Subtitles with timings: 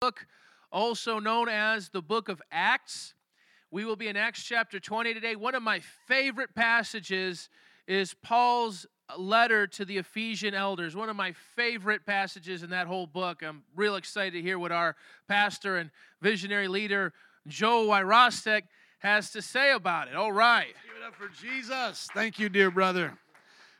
[0.00, 0.26] book,
[0.70, 3.14] also known as the book of Acts.
[3.70, 5.36] We will be in Acts chapter 20 today.
[5.36, 7.48] One of my favorite passages
[7.88, 8.84] is Paul's
[9.16, 10.94] letter to the Ephesian elders.
[10.94, 13.42] One of my favorite passages in that whole book.
[13.42, 14.96] I'm real excited to hear what our
[15.28, 15.90] pastor and
[16.20, 17.14] visionary leader,
[17.46, 18.64] Joe Wyrostek,
[18.98, 20.14] has to say about it.
[20.14, 20.74] All right.
[20.86, 22.06] Give it up for Jesus.
[22.12, 23.16] Thank you, dear brother.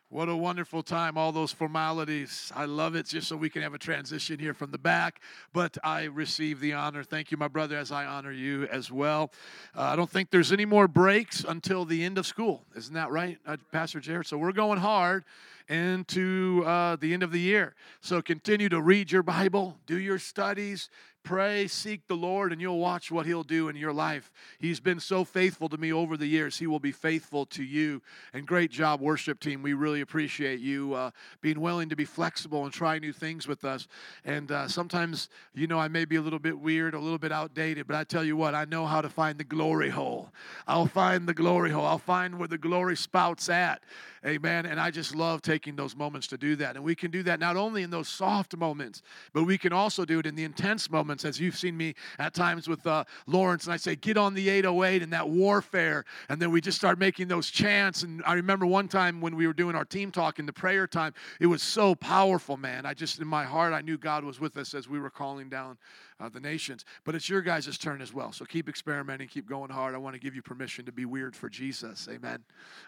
[0.08, 2.52] What a wonderful time, all those formalities.
[2.54, 5.20] I love it just so we can have a transition here from the back.
[5.52, 7.02] But I receive the honor.
[7.02, 9.32] Thank you, my brother, as I honor you as well.
[9.76, 12.62] Uh, I don't think there's any more breaks until the end of school.
[12.76, 14.26] Isn't that right, uh, Pastor Jared?
[14.28, 15.24] So we're going hard
[15.68, 17.74] into uh, the end of the year.
[18.00, 20.88] So continue to read your Bible, do your studies,
[21.26, 24.30] Pray, seek the Lord, and you'll watch what He'll do in your life.
[24.60, 26.56] He's been so faithful to me over the years.
[26.56, 28.00] He will be faithful to you.
[28.32, 29.60] And great job, worship team.
[29.60, 33.64] We really appreciate you uh, being willing to be flexible and try new things with
[33.64, 33.88] us.
[34.24, 37.32] And uh, sometimes, you know, I may be a little bit weird, a little bit
[37.32, 40.30] outdated, but I tell you what, I know how to find the glory hole.
[40.68, 41.86] I'll find the glory hole.
[41.86, 43.82] I'll find where the glory spouts at.
[44.26, 44.66] Amen.
[44.66, 46.74] And I just love taking those moments to do that.
[46.74, 50.04] And we can do that not only in those soft moments, but we can also
[50.04, 53.66] do it in the intense moments as you've seen me at times with uh, Lawrence,
[53.66, 56.04] and I say, get on the 808 and that warfare.
[56.28, 58.02] And then we just start making those chants.
[58.02, 60.88] And I remember one time when we were doing our team talk in the prayer
[60.88, 62.84] time, it was so powerful, man.
[62.84, 65.48] I just, in my heart, I knew God was with us as we were calling
[65.48, 65.78] down
[66.18, 66.84] uh, the nations.
[67.04, 68.32] But it's your guys' turn as well.
[68.32, 69.94] So keep experimenting, keep going hard.
[69.94, 72.08] I want to give you permission to be weird for Jesus.
[72.10, 72.42] Amen.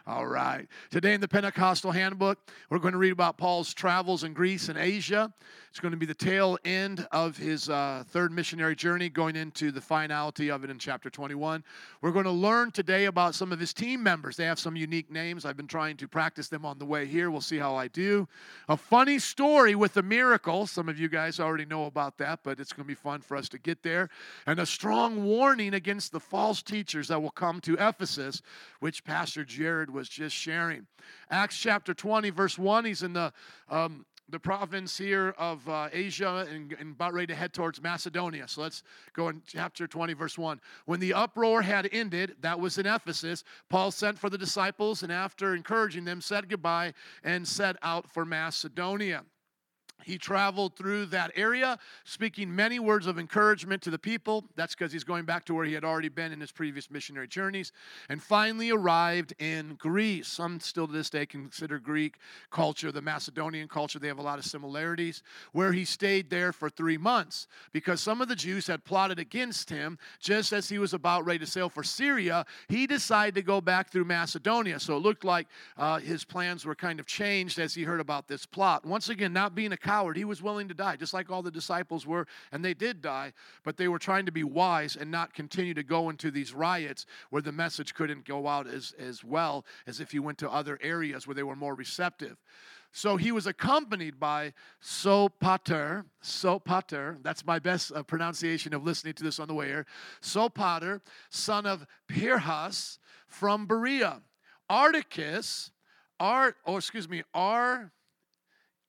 [0.06, 0.66] All right.
[0.90, 2.38] Today in the Pentecostal Handbook,
[2.70, 5.32] we're going to read about Paul's travels in Greece and Asia.
[5.70, 9.70] It's going to be the tail end of his uh, third missionary journey, going into
[9.70, 11.62] the finality of it in chapter 21.
[12.00, 14.36] We're going to learn today about some of his team members.
[14.36, 15.44] They have some unique names.
[15.44, 17.30] I've been trying to practice them on the way here.
[17.30, 18.26] We'll see how I do.
[18.68, 20.66] A funny story with a miracle.
[20.66, 23.36] Some of you guys already know about that, but it's going to be fun for
[23.36, 24.08] us to get there.
[24.46, 28.42] And a strong warning against the false teachers that will come to Ephesus,
[28.80, 30.86] which Pastor Jared was just sharing.
[31.30, 33.32] Acts chapter 20, verse 1, he's in the
[33.68, 38.46] um, the province here of uh, Asia and, and, about ready to head towards Macedonia.
[38.46, 38.82] So let's
[39.14, 40.60] go in chapter 20, verse 1.
[40.84, 45.10] When the uproar had ended, that was in Ephesus, Paul sent for the disciples and
[45.10, 46.92] after encouraging them, said goodbye
[47.24, 49.24] and set out for Macedonia.
[50.04, 54.44] He traveled through that area, speaking many words of encouragement to the people.
[54.56, 57.28] That's because he's going back to where he had already been in his previous missionary
[57.28, 57.72] journeys.
[58.08, 60.28] And finally arrived in Greece.
[60.28, 62.16] Some still to this day consider Greek
[62.50, 65.22] culture, the Macedonian culture, they have a lot of similarities,
[65.52, 69.68] where he stayed there for three months because some of the Jews had plotted against
[69.68, 72.46] him just as he was about ready to sail for Syria.
[72.68, 74.78] He decided to go back through Macedonia.
[74.80, 78.28] So it looked like uh, his plans were kind of changed as he heard about
[78.28, 78.84] this plot.
[78.86, 80.18] Once again, not being a coward.
[80.18, 83.32] He was willing to die, just like all the disciples were, and they did die,
[83.64, 87.06] but they were trying to be wise and not continue to go into these riots
[87.30, 90.78] where the message couldn't go out as, as well as if you went to other
[90.82, 92.36] areas where they were more receptive.
[92.92, 99.24] So he was accompanied by Sopater, Sopater, that's my best uh, pronunciation of listening to
[99.24, 99.86] this on the way here,
[100.20, 101.00] Sopater,
[101.30, 104.20] son of Pyrrhus from Berea.
[104.70, 105.70] Articus,
[106.20, 107.90] Art, or oh, excuse me, Ar,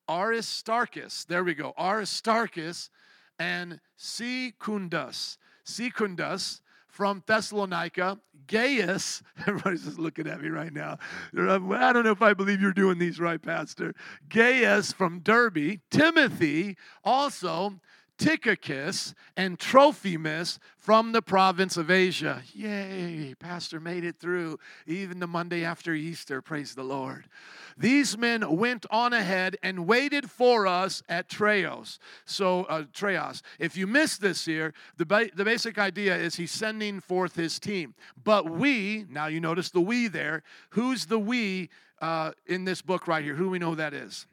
[0.10, 2.90] Aristarchus, there we go, Aristarchus
[3.38, 5.38] and Secundus.
[5.64, 10.98] Secundus from Thessalonica, Gaius, everybody's just looking at me right now.
[11.38, 13.94] I don't know if I believe you're doing these right, Pastor.
[14.28, 17.80] Gaius from Derbe, Timothy, also
[18.20, 22.44] Tychicus and Trophimus from the province of Asia.
[22.54, 26.42] Yay, Pastor made it through even the Monday after Easter.
[26.42, 27.30] Praise the Lord.
[27.78, 31.98] These men went on ahead and waited for us at Treos.
[32.26, 33.42] So, uh, Treos.
[33.58, 37.58] If you missed this here, the, ba- the basic idea is he's sending forth his
[37.58, 37.96] team.
[38.22, 41.70] But we, now you notice the we there, who's the we
[42.02, 43.36] uh, in this book right here?
[43.36, 44.28] Who we know that is?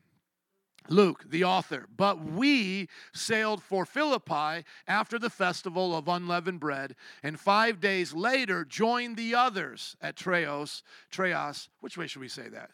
[0.88, 1.86] Luke, the author.
[1.96, 8.64] But we sailed for Philippi after the festival of unleavened bread, and five days later
[8.64, 10.82] joined the others at Treos.
[11.12, 12.70] Treos, which way should we say that?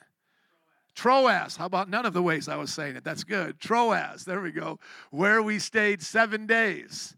[0.94, 1.56] Troas.
[1.56, 3.04] How about none of the ways I was saying it?
[3.04, 3.58] That's good.
[3.58, 4.24] Troas.
[4.24, 4.78] There we go.
[5.10, 7.16] Where we stayed seven days.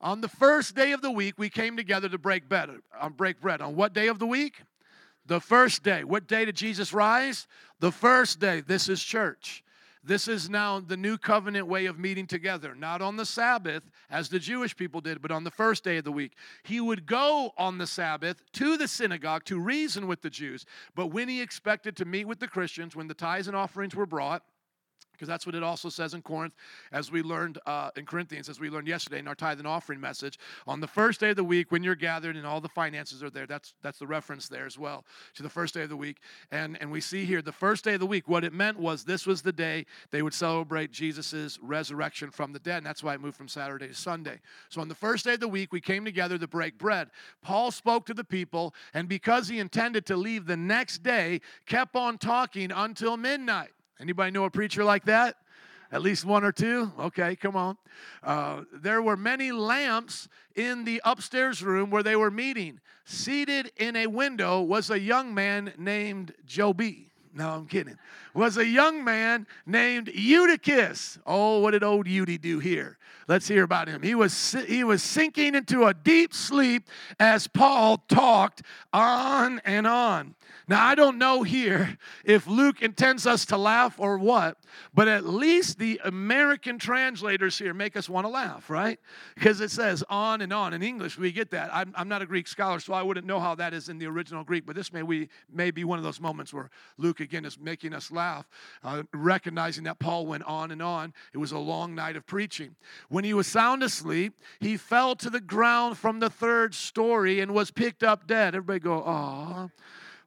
[0.00, 2.70] On the first day of the week, we came together to break bread.
[2.70, 3.60] On uh, break bread.
[3.60, 4.62] On what day of the week?
[5.26, 6.04] The first day.
[6.04, 7.46] What day did Jesus rise?
[7.80, 8.62] The first day.
[8.62, 9.62] This is church.
[10.02, 14.30] This is now the new covenant way of meeting together, not on the Sabbath as
[14.30, 16.32] the Jewish people did, but on the first day of the week.
[16.62, 20.64] He would go on the Sabbath to the synagogue to reason with the Jews,
[20.94, 24.06] but when he expected to meet with the Christians, when the tithes and offerings were
[24.06, 24.42] brought,
[25.20, 26.54] because that's what it also says in Corinth,
[26.92, 30.00] as we learned uh, in Corinthians, as we learned yesterday in our tithe and offering
[30.00, 30.38] message.
[30.66, 33.28] On the first day of the week, when you're gathered and all the finances are
[33.28, 36.16] there, that's that's the reference there as well to the first day of the week.
[36.50, 39.04] And and we see here the first day of the week, what it meant was
[39.04, 43.12] this was the day they would celebrate Jesus' resurrection from the dead, and that's why
[43.12, 44.40] it moved from Saturday to Sunday.
[44.70, 47.10] So on the first day of the week, we came together to break bread.
[47.42, 51.94] Paul spoke to the people, and because he intended to leave the next day, kept
[51.94, 53.72] on talking until midnight.
[54.00, 55.36] Anybody know a preacher like that?
[55.92, 56.92] At least one or two?
[56.98, 57.76] Okay, come on.
[58.22, 62.80] Uh, there were many lamps in the upstairs room where they were meeting.
[63.04, 67.10] Seated in a window was a young man named Joby.
[67.32, 67.96] No, I'm kidding.
[68.34, 71.18] Was a young man named Eutychus.
[71.26, 72.98] Oh, what did old Euty do here?
[73.28, 74.02] Let's hear about him.
[74.02, 76.88] He was he was sinking into a deep sleep
[77.20, 78.62] as Paul talked
[78.92, 80.34] on and on.
[80.68, 84.56] Now, I don't know here if Luke intends us to laugh or what,
[84.94, 88.98] but at least the American translators here make us want to laugh, right?
[89.34, 90.72] Because it says on and on.
[90.74, 91.70] In English, we get that.
[91.72, 94.06] I'm, I'm not a Greek scholar, so I wouldn't know how that is in the
[94.06, 97.44] original Greek, but this may, we, may be one of those moments where Luke, again,
[97.44, 98.48] is making us laugh,
[98.82, 101.14] uh, recognizing that Paul went on and on.
[101.32, 102.76] It was a long night of preaching.
[103.08, 107.52] When he was sound asleep, he fell to the ground from the third story and
[107.52, 108.54] was picked up dead.
[108.54, 109.68] Everybody go, "Aw."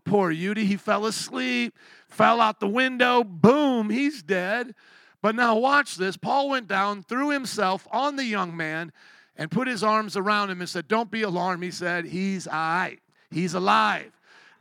[0.05, 1.77] Poor Eudy, he fell asleep,
[2.07, 4.75] fell out the window, boom, he's dead.
[5.21, 6.17] But now watch this.
[6.17, 8.91] Paul went down, threw himself on the young man,
[9.37, 11.63] and put his arms around him and said, Don't be alarmed.
[11.63, 12.99] He said, He's all right.
[13.31, 14.11] He's alive.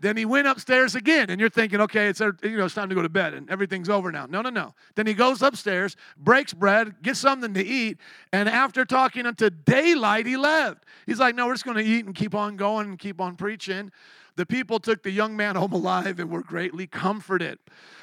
[0.02, 2.94] Then he went upstairs again, and you're thinking, okay, it's you know it's time to
[2.94, 4.26] go to bed, and everything's over now.
[4.26, 4.74] No, no, no.
[4.96, 7.98] Then he goes upstairs, breaks bread, gets something to eat,
[8.32, 10.86] and after talking until daylight, he left.
[11.06, 13.36] He's like, no, we're just going to eat and keep on going and keep on
[13.36, 13.92] preaching.
[14.36, 17.58] The people took the young man home alive and were greatly comforted.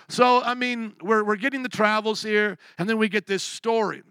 [0.07, 4.01] So, I mean, we're, we're getting the travels here, and then we get this story.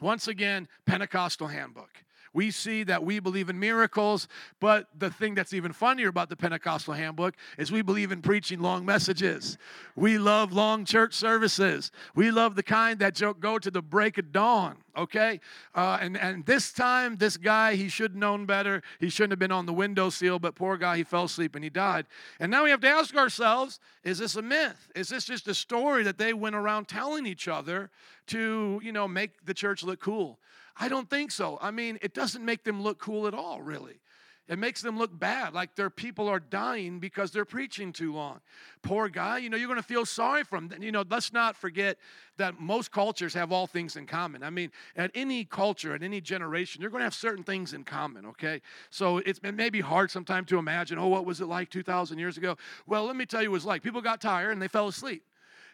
[0.00, 2.03] Once again, Pentecostal handbook.
[2.34, 4.26] We see that we believe in miracles,
[4.60, 8.60] but the thing that's even funnier about the Pentecostal handbook is we believe in preaching
[8.60, 9.56] long messages.
[9.94, 11.92] We love long church services.
[12.16, 15.40] We love the kind that go to the break of dawn, okay?
[15.76, 18.82] Uh, and, and this time, this guy, he should have known better.
[18.98, 21.70] He shouldn't have been on the windowsill, but poor guy, he fell asleep and he
[21.70, 22.06] died.
[22.40, 24.88] And now we have to ask ourselves is this a myth?
[24.96, 27.90] Is this just a story that they went around telling each other
[28.26, 30.38] to, you know, make the church look cool?
[30.76, 31.58] I don't think so.
[31.60, 34.00] I mean, it doesn't make them look cool at all, really.
[34.46, 38.40] It makes them look bad, like their people are dying because they're preaching too long.
[38.82, 40.70] Poor guy, you know, you're going to feel sorry for him.
[40.80, 41.96] You know, let's not forget
[42.36, 44.42] that most cultures have all things in common.
[44.42, 47.84] I mean, at any culture, at any generation, you're going to have certain things in
[47.84, 48.60] common, okay?
[48.90, 52.18] So it's, it may be hard sometimes to imagine, oh, what was it like 2,000
[52.18, 52.58] years ago?
[52.86, 53.82] Well, let me tell you what it was like.
[53.82, 55.22] People got tired and they fell asleep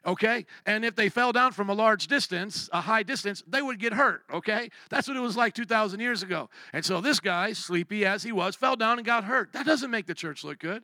[0.04, 0.46] okay?
[0.66, 3.92] And if they fell down from a large distance, a high distance, they would get
[3.92, 4.70] hurt, okay?
[4.88, 6.48] That's what it was like 2,000 years ago.
[6.72, 9.52] And so this guy, sleepy as he was, fell down and got hurt.
[9.52, 10.82] That doesn't make the church look good.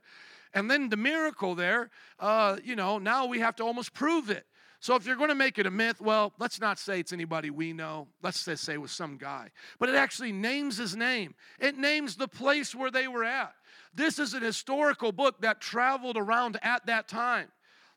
[0.54, 4.46] And then the miracle there, uh, you know, now we have to almost prove it.
[4.80, 7.50] So if you're going to make it a myth, well, let's not say it's anybody
[7.50, 8.08] we know.
[8.22, 9.50] Let's just say it was some guy.
[9.78, 11.34] But it actually names his name.
[11.58, 13.54] It names the place where they were at.
[13.94, 17.48] This is an historical book that traveled around at that time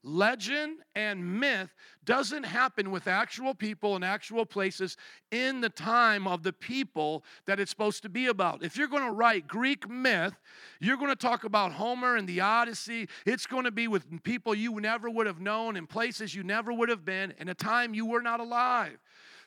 [0.03, 1.73] legend and myth
[2.05, 4.97] doesn't happen with actual people and actual places
[5.31, 8.63] in the time of the people that it's supposed to be about.
[8.63, 10.33] If you're going to write Greek myth,
[10.79, 13.07] you're going to talk about Homer and the Odyssey.
[13.25, 16.71] It's going to be with people you never would have known in places you never
[16.73, 18.97] would have been in a time you were not alive.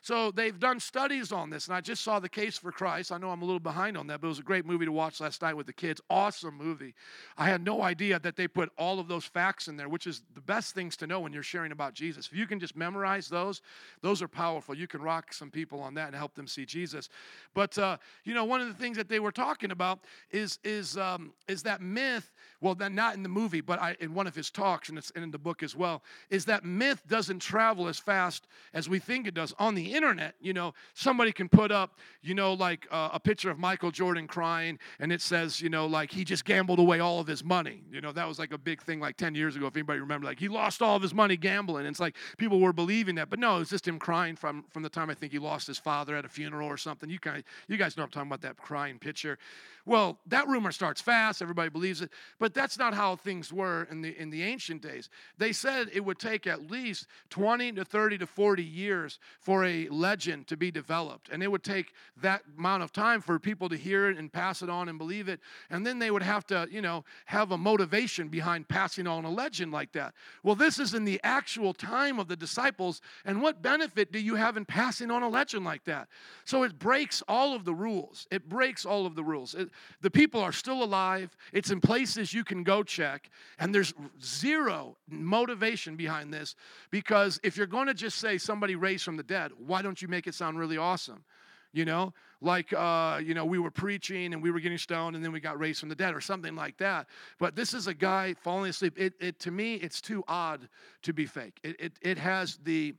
[0.03, 3.13] So they've done studies on this, and I just saw The Case for Christ.
[3.13, 4.91] I know I'm a little behind on that, but it was a great movie to
[4.91, 6.01] watch last night with the kids.
[6.09, 6.93] Awesome movie.
[7.37, 10.21] I had no idea that they put all of those facts in there, which is
[10.35, 12.27] the best things to know when you're sharing about Jesus.
[12.29, 13.61] If you can just memorize those,
[14.01, 14.75] those are powerful.
[14.75, 17.07] You can rock some people on that and help them see Jesus.
[17.53, 17.95] But uh,
[18.25, 19.99] you know, one of the things that they were talking about
[20.31, 22.29] is is um, is that myth.
[22.63, 25.09] Well, then not in the movie, but I, in one of his talks, and it's
[25.09, 26.01] in the book as well.
[26.29, 30.35] Is that myth doesn't travel as fast as we think it does on the internet,
[30.39, 34.27] you know, somebody can put up, you know, like uh, a picture of Michael Jordan
[34.27, 37.83] crying, and it says, you know, like he just gambled away all of his money.
[37.91, 40.25] You know, that was like a big thing like 10 years ago, if anybody remember.
[40.25, 41.85] Like he lost all of his money gambling.
[41.85, 44.83] And it's like people were believing that, but no, it's just him crying from from
[44.83, 47.09] the time I think he lost his father at a funeral or something.
[47.09, 49.37] You guys, you guys know I'm talking about that crying picture.
[49.85, 54.01] Well, that rumor starts fast, everybody believes it, but that's not how things were in
[54.01, 55.09] the in the ancient days.
[55.37, 59.73] They said it would take at least 20 to 30 to 40 years for a
[59.73, 61.29] a legend to be developed.
[61.29, 64.61] And it would take that amount of time for people to hear it and pass
[64.61, 65.39] it on and believe it.
[65.69, 69.29] And then they would have to, you know, have a motivation behind passing on a
[69.29, 70.13] legend like that.
[70.43, 73.01] Well, this is in the actual time of the disciples.
[73.25, 76.07] And what benefit do you have in passing on a legend like that?
[76.45, 78.27] So it breaks all of the rules.
[78.31, 79.55] It breaks all of the rules.
[79.55, 79.69] It,
[80.01, 83.29] the people are still alive, it's in places you can go check.
[83.59, 86.55] And there's zero motivation behind this
[86.91, 90.07] because if you're going to just say somebody raised from the dead, why don't you
[90.07, 91.23] make it sound really awesome?
[91.71, 95.25] You know, like, uh, you know, we were preaching and we were getting stoned and
[95.25, 97.07] then we got raised from the dead or something like that.
[97.39, 98.93] But this is a guy falling asleep.
[98.95, 100.69] It, it to me, it's too odd
[101.01, 101.59] to be fake.
[101.63, 102.93] It, it, it has the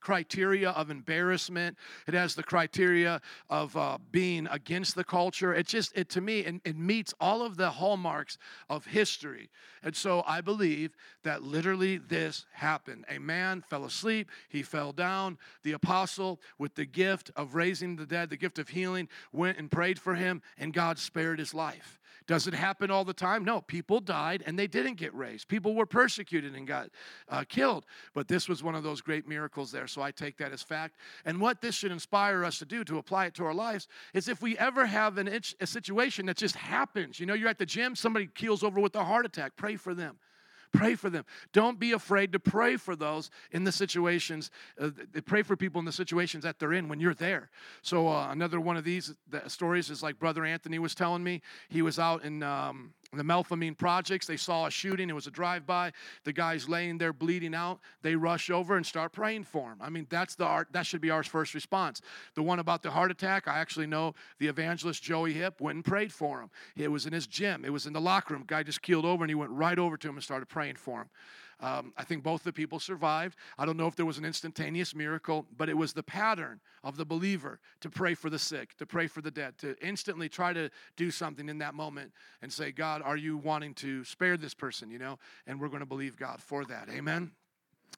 [0.00, 1.76] criteria of embarrassment
[2.06, 6.40] it has the criteria of uh, being against the culture it just it to me
[6.40, 8.38] it, it meets all of the hallmarks
[8.68, 9.50] of history
[9.82, 15.38] and so i believe that literally this happened a man fell asleep he fell down
[15.62, 19.70] the apostle with the gift of raising the dead the gift of healing went and
[19.70, 23.42] prayed for him and god spared his life does it happen all the time?
[23.42, 23.62] No.
[23.62, 25.48] People died and they didn't get raised.
[25.48, 26.90] People were persecuted and got
[27.30, 27.86] uh, killed.
[28.14, 29.86] But this was one of those great miracles there.
[29.88, 30.96] So I take that as fact.
[31.24, 34.28] And what this should inspire us to do to apply it to our lives is
[34.28, 37.58] if we ever have an itch, a situation that just happens, you know, you're at
[37.58, 40.18] the gym, somebody keels over with a heart attack, pray for them.
[40.72, 41.24] Pray for them.
[41.52, 44.50] Don't be afraid to pray for those in the situations.
[44.78, 44.90] Uh,
[45.24, 47.50] pray for people in the situations that they're in when you're there.
[47.82, 49.14] So uh, another one of these
[49.46, 51.40] stories is like Brother Anthony was telling me.
[51.68, 55.08] He was out in um, the Melpomene projects, they saw a shooting.
[55.08, 55.92] It was a drive by.
[56.24, 57.80] The guy's laying there bleeding out.
[58.02, 59.78] They rush over and start praying for him.
[59.80, 60.68] I mean, that's the art.
[60.72, 62.02] That should be our first response.
[62.34, 65.84] The one about the heart attack, I actually know the evangelist Joey Hip went and
[65.84, 66.50] prayed for him.
[66.76, 67.64] It was in his gym.
[67.64, 68.44] It was in the locker room.
[68.46, 71.00] Guy just keeled over and he went right over to him and started praying for
[71.00, 71.08] him.
[71.60, 73.36] Um, I think both the people survived.
[73.58, 76.96] I don't know if there was an instantaneous miracle, but it was the pattern of
[76.96, 80.52] the believer to pray for the sick, to pray for the dead, to instantly try
[80.52, 82.12] to do something in that moment
[82.42, 84.90] and say, God, are you wanting to spare this person?
[84.90, 86.88] You know, and we're going to believe God for that.
[86.90, 87.32] Amen.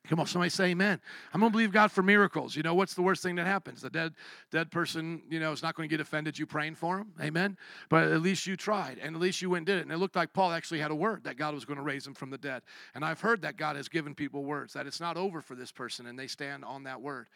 [0.09, 1.01] Come on, somebody say amen.
[1.33, 2.57] I'm gonna believe God for miracles.
[2.57, 3.83] You know, what's the worst thing that happens?
[3.83, 4.15] The dead,
[4.51, 7.13] dead person, you know, is not gonna get offended you praying for him.
[7.21, 7.57] Amen.
[7.91, 9.83] But at least you tried, and at least you went and did it.
[9.83, 12.15] And it looked like Paul actually had a word that God was gonna raise him
[12.15, 12.63] from the dead.
[12.95, 15.71] And I've heard that God has given people words, that it's not over for this
[15.71, 17.29] person, and they stand on that word.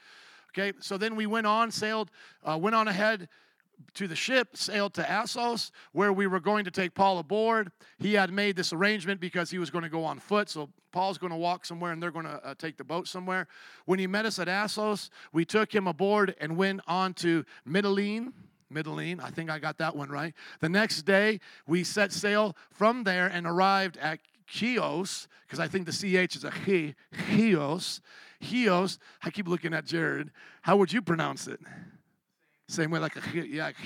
[0.56, 2.10] Okay, so then we went on, sailed,
[2.44, 3.28] uh, went on ahead
[3.94, 7.70] to the ship, sailed to Assos, where we were going to take Paul aboard.
[7.98, 10.48] He had made this arrangement because he was going to go on foot.
[10.48, 13.46] So Paul's going to walk somewhere and they're going to uh, take the boat somewhere.
[13.84, 18.32] When he met us at Assos, we took him aboard and went on to Mytilene.
[18.72, 20.34] Mytilene, I think I got that one right.
[20.60, 25.86] The next day, we set sail from there and arrived at Chios, because I think
[25.86, 26.94] the CH is a he,
[27.28, 28.00] Chios.
[28.40, 30.30] Chios, I keep looking at Jared.
[30.62, 31.60] How would you pronounce it?
[32.68, 33.16] Same way like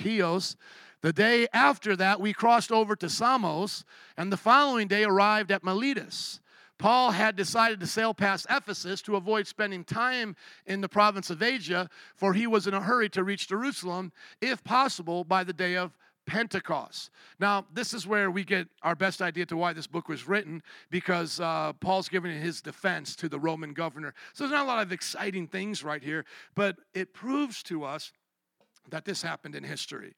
[0.01, 0.55] Chios.
[1.01, 3.85] The day after that, we crossed over to Samos,
[4.17, 6.41] and the following day arrived at Miletus.
[6.77, 11.43] Paul had decided to sail past Ephesus to avoid spending time in the province of
[11.43, 15.75] Asia, for he was in a hurry to reach Jerusalem, if possible, by the day
[15.75, 17.09] of Pentecost.
[17.39, 20.61] Now, this is where we get our best idea to why this book was written,
[20.89, 24.13] because uh, Paul's giving his defense to the Roman governor.
[24.33, 26.23] So there's not a lot of exciting things right here,
[26.55, 28.11] but it proves to us
[28.91, 30.15] that this happened in history.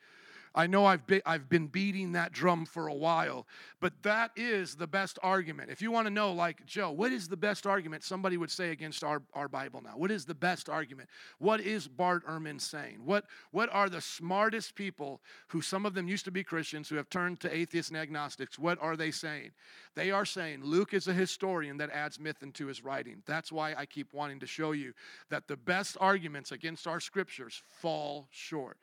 [0.54, 3.48] I know I've been, I've been beating that drum for a while,
[3.80, 5.72] but that is the best argument.
[5.72, 8.72] If you want to know, like, Joe, what is the best argument somebody would say
[8.72, 9.94] against our, our Bible now?
[9.96, 11.10] What is the best argument?
[11.40, 13.00] What is Bart Ehrman saying?
[13.06, 16.96] What, what are the smartest people who some of them used to be Christians who
[16.96, 18.60] have turned to atheists and agnostics?
[18.60, 19.52] What are they saying?
[19.96, 23.24] They are saying Luke is a historian that adds myth into his writing.
[23.26, 24.94] That's why I keep wanting to show you
[25.30, 28.78] that the best arguments against our scriptures fall short.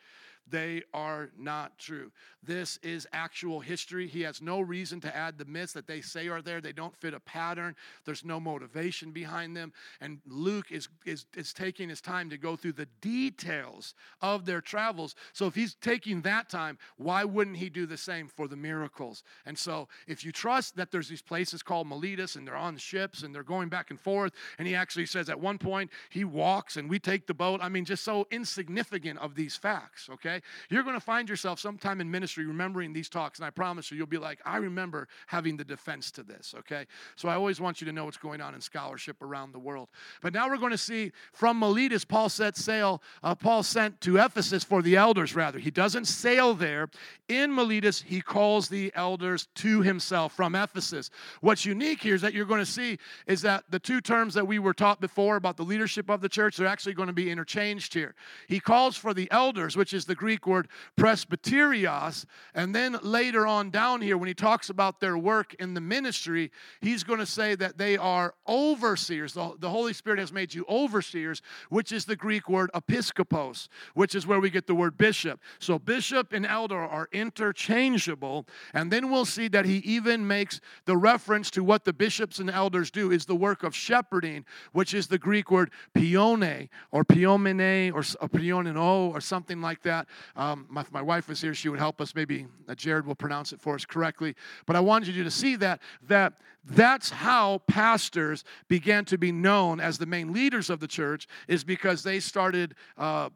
[0.51, 2.11] They are not true.
[2.43, 4.07] This is actual history.
[4.07, 6.61] He has no reason to add the myths that they say are there.
[6.61, 7.75] They don't fit a pattern.
[8.05, 9.73] There's no motivation behind them.
[10.01, 14.61] And Luke is, is, is taking his time to go through the details of their
[14.61, 15.15] travels.
[15.33, 19.25] So if he's taking that time, why wouldn't he do the same for the miracles?
[19.45, 23.23] And so if you trust that there's these places called Miletus and they're on ships
[23.23, 26.77] and they're going back and forth, and he actually says at one point he walks
[26.77, 27.61] and we take the boat.
[27.63, 30.38] I mean, just so insignificant of these facts, okay?
[30.39, 30.47] Okay?
[30.71, 33.97] You're going to find yourself sometime in ministry remembering these talks, and I promise you,
[33.97, 36.87] you'll be like, I remember having the defense to this, okay?
[37.17, 39.89] So I always want you to know what's going on in scholarship around the world.
[40.23, 44.19] But now we're going to see from Miletus, Paul set sail, uh, Paul sent to
[44.19, 45.59] Ephesus for the elders, rather.
[45.59, 46.89] He doesn't sail there.
[47.29, 51.11] In Miletus, he calls the elders to himself from Ephesus.
[51.41, 54.47] What's unique here is that you're going to see is that the two terms that
[54.47, 57.31] we were taught before about the leadership of the church, they're actually going to be
[57.31, 58.15] interchanged here.
[58.49, 63.71] He calls for the elders, which is the Greek word presbyterios, and then later on
[63.71, 67.55] down here, when he talks about their work in the ministry, he's going to say
[67.55, 69.33] that they are overseers.
[69.33, 74.27] The, Holy Spirit has made you overseers, which is the Greek word episkopos, which is
[74.27, 75.41] where we get the word bishop.
[75.59, 80.97] So bishop and elder are interchangeable, and then we'll see that he even makes the
[80.97, 85.07] reference to what the bishops and elders do is the work of shepherding, which is
[85.07, 90.07] the Greek word pione or piomene or pionino or something like that.
[90.37, 92.15] Um, my, my wife was here; she would help us.
[92.15, 94.35] Maybe uh, Jared will pronounce it for us correctly.
[94.67, 96.35] But I wanted you to see that that
[96.65, 101.65] that's how pastors began to be known as the main leaders of the church is
[101.65, 103.31] because they started uh,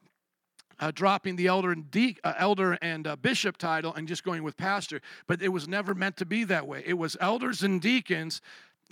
[0.80, 4.42] uh, dropping the elder and de- uh, elder and uh, bishop title and just going
[4.42, 5.00] with pastor.
[5.26, 6.82] But it was never meant to be that way.
[6.84, 8.40] It was elders and deacons.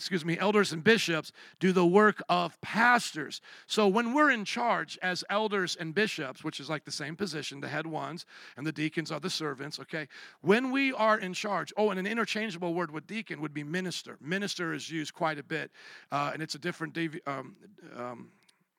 [0.00, 3.42] Excuse me, elders and bishops do the work of pastors.
[3.66, 7.60] So when we're in charge as elders and bishops, which is like the same position,
[7.60, 8.24] the head ones
[8.56, 10.08] and the deacons are the servants, okay?
[10.40, 14.16] When we are in charge, oh, and an interchangeable word with deacon would be minister.
[14.22, 15.70] Minister is used quite a bit,
[16.10, 17.54] uh, and it's a different, devi- um,
[17.94, 18.30] um,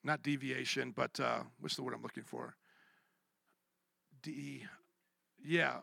[0.04, 2.56] not deviation, but uh, what's the word I'm looking for?
[4.24, 4.64] D.
[5.46, 5.82] Yeah,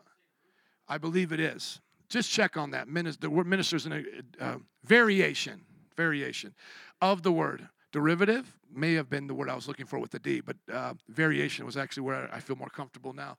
[0.89, 1.79] I believe it is.
[2.09, 2.89] Just check on that.
[3.21, 5.61] the word ministers in a uh, variation,
[5.97, 6.55] variation
[7.01, 7.69] of the word.
[7.93, 10.95] Derivative may have been the word I was looking for with the D, but uh,
[11.09, 13.37] variation was actually where I feel more comfortable now.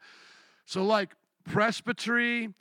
[0.65, 2.53] So, like presbytery,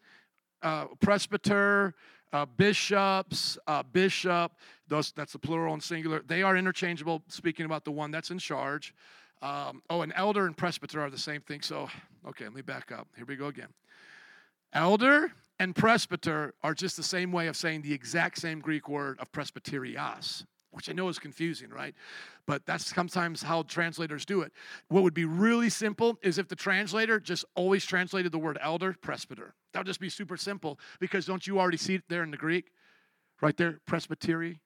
[0.62, 1.94] uh, presbyter,
[2.32, 4.52] uh, bishops, uh, bishop,
[4.86, 6.22] those, that's the plural and singular.
[6.26, 8.94] They are interchangeable, speaking about the one that's in charge.
[9.40, 11.62] Um, oh, an elder and presbyter are the same thing.
[11.62, 11.88] So,
[12.26, 13.08] okay, let me back up.
[13.16, 13.68] Here we go again.
[14.72, 19.18] Elder and presbyter are just the same way of saying the exact same Greek word
[19.18, 21.94] of presbyterios, which I know is confusing, right?
[22.46, 24.52] But that's sometimes how translators do it.
[24.88, 28.94] What would be really simple is if the translator just always translated the word elder,
[29.00, 29.54] presbyter.
[29.72, 32.36] That would just be super simple because don't you already see it there in the
[32.36, 32.70] Greek?
[33.40, 34.60] Right there, presbytery,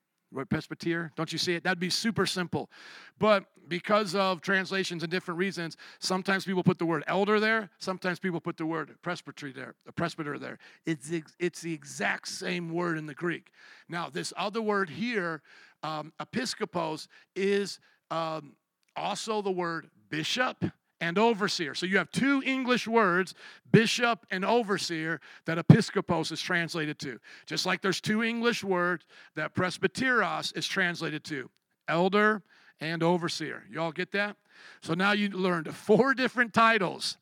[0.48, 1.12] presbyter.
[1.16, 1.64] Don't you see it?
[1.64, 2.70] That'd be super simple.
[3.18, 8.18] But because of translations and different reasons, sometimes people put the word elder there, sometimes
[8.18, 10.58] people put the word presbytery there, a presbyter there.
[10.86, 13.50] It's, it's the exact same word in the Greek.
[13.88, 15.42] Now, this other word here,
[15.82, 17.78] um, episkopos, is
[18.10, 18.54] um,
[18.96, 20.64] also the word bishop
[21.02, 21.74] and overseer.
[21.74, 23.34] So you have two English words,
[23.72, 27.18] bishop and overseer, that episkopos is translated to.
[27.44, 31.50] Just like there's two English words that presbyteros is translated to
[31.88, 32.44] elder
[32.80, 33.64] and overseer.
[33.68, 34.36] Y'all get that?
[34.80, 37.18] So now you learned four different titles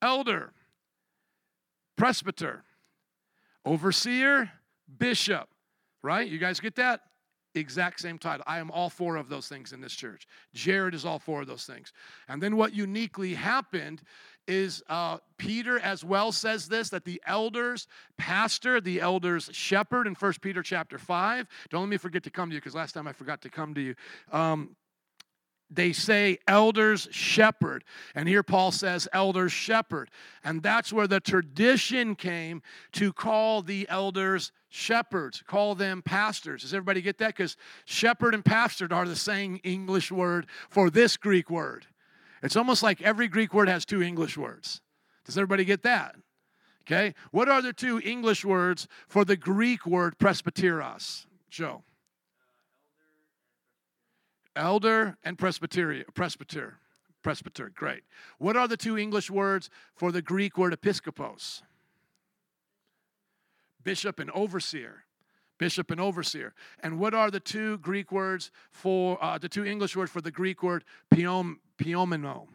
[0.00, 0.52] elder,
[1.96, 2.62] presbyter,
[3.64, 4.52] overseer,
[4.96, 5.48] bishop.
[6.02, 6.28] Right?
[6.28, 7.00] You guys get that?
[7.54, 8.44] Exact same title.
[8.46, 10.26] I am all four of those things in this church.
[10.52, 11.92] Jared is all four of those things.
[12.28, 14.02] And then what uniquely happened
[14.46, 17.86] is uh, Peter as well says this that the elders
[18.18, 21.46] pastor, the elders shepherd in First Peter chapter 5.
[21.70, 23.74] Don't let me forget to come to you because last time I forgot to come
[23.74, 23.94] to you.
[24.32, 24.76] Um,
[25.70, 27.84] they say elders shepherd.
[28.14, 30.10] And here Paul says elders shepherd.
[30.42, 36.62] And that's where the tradition came to call the elders shepherds, call them pastors.
[36.62, 37.28] Does everybody get that?
[37.28, 41.86] Because shepherd and pastor are the same English word for this Greek word.
[42.42, 44.80] It's almost like every Greek word has two English words.
[45.24, 46.16] Does everybody get that?
[46.82, 47.14] Okay.
[47.30, 51.24] What are the two English words for the Greek word presbyteros?
[51.48, 51.84] Joe
[54.56, 56.78] elder and presbytery, presbyter.
[57.22, 58.02] Presbyter, great.
[58.38, 61.62] What are the two English words for the Greek word episkopos?
[63.82, 65.04] Bishop and overseer.
[65.58, 66.52] Bishop and overseer.
[66.80, 70.30] And what are the two Greek words for uh, the two English words for the
[70.30, 72.48] Greek word piom, piomeno?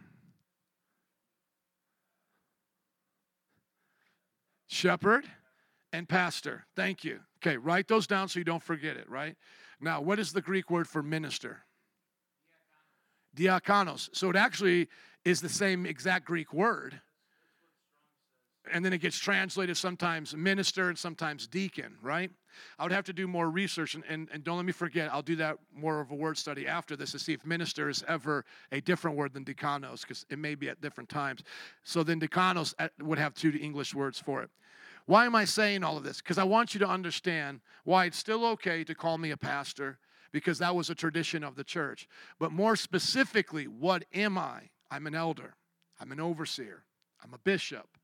[4.68, 5.26] Shepherd
[5.92, 6.66] and pastor.
[6.76, 7.22] Thank you.
[7.38, 9.36] Okay, write those down so you don't forget it, right?
[9.82, 11.64] Now, what is the Greek word for minister?
[13.36, 14.10] Diakonos.
[14.14, 14.90] So it actually
[15.26, 17.02] is the same exact Greek word.
[18.72, 22.32] and then it gets translated sometimes minister and sometimes deacon, right?
[22.78, 25.22] I would have to do more research, and, and, and don't let me forget, I'll
[25.22, 28.44] do that more of a word study after this to see if minister is ever
[28.72, 31.44] a different word than decanos, because it may be at different times.
[31.84, 34.50] So then decanos uh, would have two English words for it.
[35.06, 36.18] Why am I saying all of this?
[36.18, 39.98] Because I want you to understand why it's still okay to call me a pastor,
[40.32, 42.08] because that was a tradition of the church.
[42.40, 44.70] But more specifically, what am I?
[44.92, 45.56] I'm an elder,
[46.00, 46.84] I'm an overseer,
[47.24, 47.98] I'm a bishop,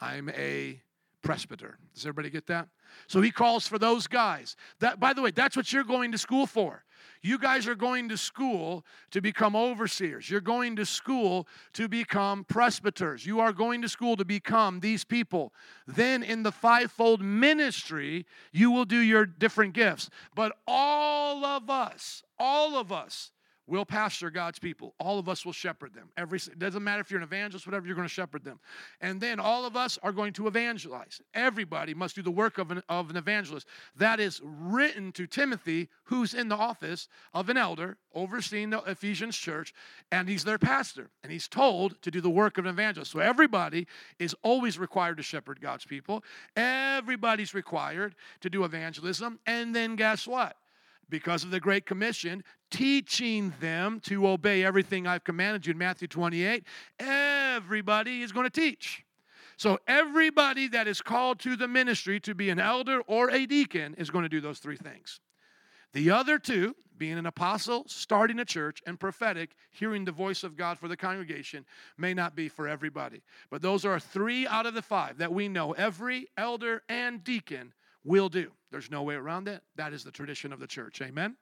[0.00, 0.80] I'm a
[1.22, 1.78] presbyter.
[1.94, 2.68] Does everybody get that?
[3.06, 4.56] So he calls for those guys.
[4.80, 6.84] That by the way, that's what you're going to school for.
[7.22, 10.28] You guys are going to school to become overseers.
[10.28, 13.24] You're going to school to become presbyters.
[13.24, 15.52] You are going to school to become these people.
[15.86, 20.10] Then in the fivefold ministry, you will do your different gifts.
[20.34, 23.30] But all of us, all of us
[23.72, 24.94] will pastor God's people.
[25.00, 26.10] All of us will shepherd them.
[26.18, 28.60] Every doesn't matter if you're an evangelist, whatever, you're going to shepherd them.
[29.00, 31.22] And then all of us are going to evangelize.
[31.32, 33.66] Everybody must do the work of an, of an evangelist.
[33.96, 39.38] That is written to Timothy, who's in the office of an elder overseeing the Ephesians
[39.38, 39.72] church,
[40.10, 41.08] and he's their pastor.
[41.22, 43.10] And he's told to do the work of an evangelist.
[43.10, 43.86] So everybody
[44.18, 46.22] is always required to shepherd God's people.
[46.56, 49.38] Everybody's required to do evangelism.
[49.46, 50.56] And then guess what?
[51.08, 56.08] Because of the Great Commission, teaching them to obey everything I've commanded you in Matthew
[56.08, 56.64] 28.
[56.98, 59.04] Everybody is going to teach.
[59.56, 63.94] So, everybody that is called to the ministry to be an elder or a deacon
[63.96, 65.20] is going to do those three things.
[65.92, 70.56] The other two, being an apostle, starting a church, and prophetic, hearing the voice of
[70.56, 71.66] God for the congregation,
[71.98, 73.22] may not be for everybody.
[73.50, 77.74] But those are three out of the five that we know every elder and deacon
[78.04, 78.52] will do.
[78.72, 79.62] There's no way around it.
[79.76, 81.00] That is the tradition of the church.
[81.00, 81.36] Amen.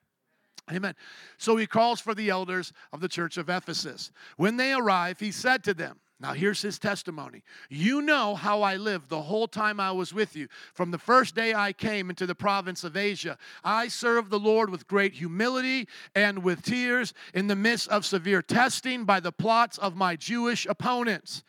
[0.71, 0.93] Amen.
[1.37, 4.11] So he calls for the elders of the church of Ephesus.
[4.37, 7.41] When they arrive, he said to them, now, here's his testimony.
[7.67, 10.47] You know how I lived the whole time I was with you.
[10.75, 14.69] From the first day I came into the province of Asia, I served the Lord
[14.69, 19.79] with great humility and with tears in the midst of severe testing by the plots
[19.79, 21.43] of my Jewish opponents.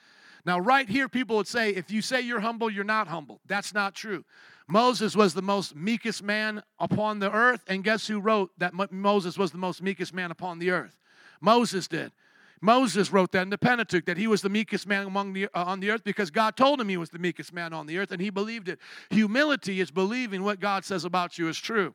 [0.46, 3.42] Now, right here, people would say, if you say you're humble, you're not humble.
[3.46, 4.24] That's not true.
[4.72, 9.36] Moses was the most meekest man upon the earth, and guess who wrote that Moses
[9.36, 10.98] was the most meekest man upon the earth?
[11.42, 12.10] Moses did.
[12.62, 15.64] Moses wrote that in the Pentateuch that he was the meekest man among the, uh,
[15.64, 18.12] on the earth because God told him he was the meekest man on the earth,
[18.12, 18.78] and he believed it.
[19.10, 21.94] Humility is believing what God says about you is true.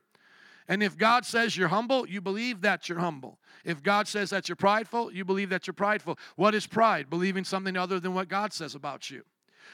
[0.68, 3.40] And if God says you're humble, you believe that you're humble.
[3.66, 6.20] If God says that you're prideful, you believe that you're prideful.
[6.36, 7.10] What is pride?
[7.10, 9.24] Believing something other than what God says about you.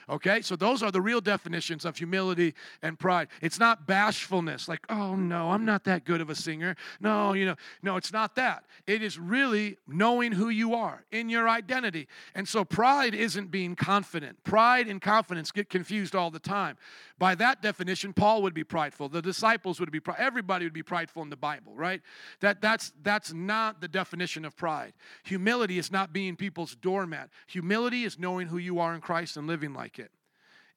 [0.10, 3.28] Okay, so those are the real definitions of humility and pride.
[3.42, 6.76] It's not bashfulness, like, oh no, I'm not that good of a singer.
[7.00, 8.64] No, you know, no, it's not that.
[8.88, 12.08] It is really knowing who you are in your identity.
[12.36, 14.44] And so pride isn't being confident.
[14.44, 16.78] Pride and confidence get confused all the time.
[17.20, 19.10] By that definition, Paul would be prideful.
[19.10, 20.26] The disciples would be prideful.
[20.26, 22.02] everybody would be prideful in the Bible, right?
[22.40, 24.94] That that's that's not the definition of pride.
[25.24, 27.30] Humility is not being people's doormat.
[27.48, 30.12] Humility is knowing who you are in Christ and living like it.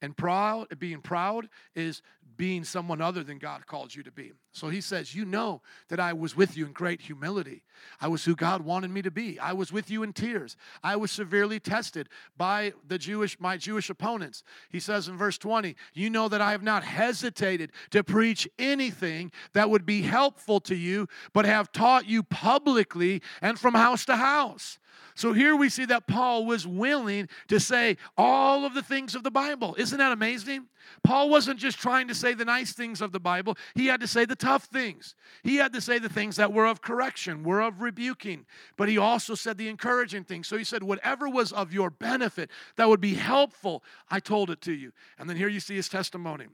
[0.02, 2.02] And proud, being proud is
[2.36, 4.32] being someone other than God called you to be.
[4.52, 7.62] So he says, You know that I was with you in great humility.
[8.00, 9.38] I was who God wanted me to be.
[9.38, 10.56] I was with you in tears.
[10.82, 14.42] I was severely tested by the Jewish, my Jewish opponents.
[14.70, 19.32] He says in verse 20, You know that I have not hesitated to preach anything
[19.54, 24.16] that would be helpful to you, but have taught you publicly and from house to
[24.16, 24.78] house.
[25.16, 29.22] So here we see that Paul was willing to say all of the things of
[29.22, 29.74] the Bible.
[29.86, 30.66] Isn't that amazing?
[31.04, 34.08] Paul wasn't just trying to say the nice things of the Bible, he had to
[34.08, 35.14] say the tough things.
[35.44, 38.46] He had to say the things that were of correction, were of rebuking,
[38.76, 40.48] but he also said the encouraging things.
[40.48, 44.60] So he said, Whatever was of your benefit that would be helpful, I told it
[44.62, 44.90] to you.
[45.20, 46.46] And then here you see his testimony.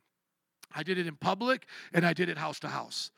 [0.75, 3.11] I did it in public and I did it house to house.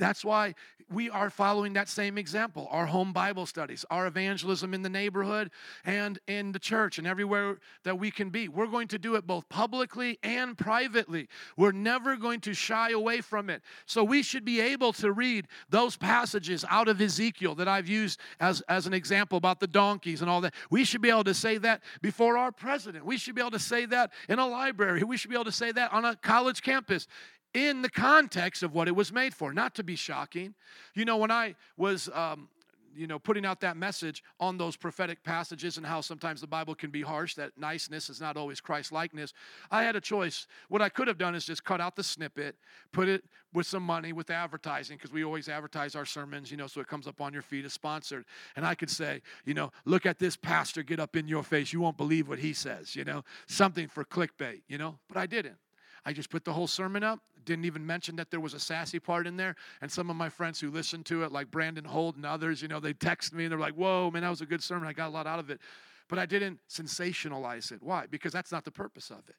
[0.00, 0.54] That's why
[0.90, 5.50] we are following that same example our home Bible studies, our evangelism in the neighborhood
[5.84, 8.48] and in the church and everywhere that we can be.
[8.48, 11.28] We're going to do it both publicly and privately.
[11.56, 13.62] We're never going to shy away from it.
[13.86, 18.18] So we should be able to read those passages out of Ezekiel that I've used
[18.40, 20.54] as, as an example about the donkeys and all that.
[20.70, 23.04] We should be able to say that before our president.
[23.04, 25.04] We should be able to say that in a library.
[25.04, 27.06] We should be able to say that on a college campus
[27.54, 30.54] in the context of what it was made for, not to be shocking.
[30.94, 32.48] You know, when I was um,
[32.94, 36.74] you know, putting out that message on those prophetic passages and how sometimes the Bible
[36.74, 39.32] can be harsh, that niceness is not always Christ likeness,
[39.70, 40.46] I had a choice.
[40.68, 42.56] What I could have done is just cut out the snippet,
[42.92, 46.66] put it with some money with advertising, because we always advertise our sermons, you know,
[46.66, 48.24] so it comes up on your feed as sponsored.
[48.56, 51.72] And I could say, you know, look at this pastor get up in your face.
[51.72, 55.26] You won't believe what he says, you know, something for clickbait, you know, but I
[55.26, 55.56] didn't.
[56.04, 57.20] I just put the whole sermon up.
[57.44, 59.56] Didn't even mention that there was a sassy part in there.
[59.80, 62.68] And some of my friends who listened to it, like Brandon Holt and others, you
[62.68, 64.88] know, they text me and they're like, whoa, man, that was a good sermon.
[64.88, 65.60] I got a lot out of it.
[66.08, 67.82] But I didn't sensationalize it.
[67.82, 68.06] Why?
[68.06, 69.36] Because that's not the purpose of it.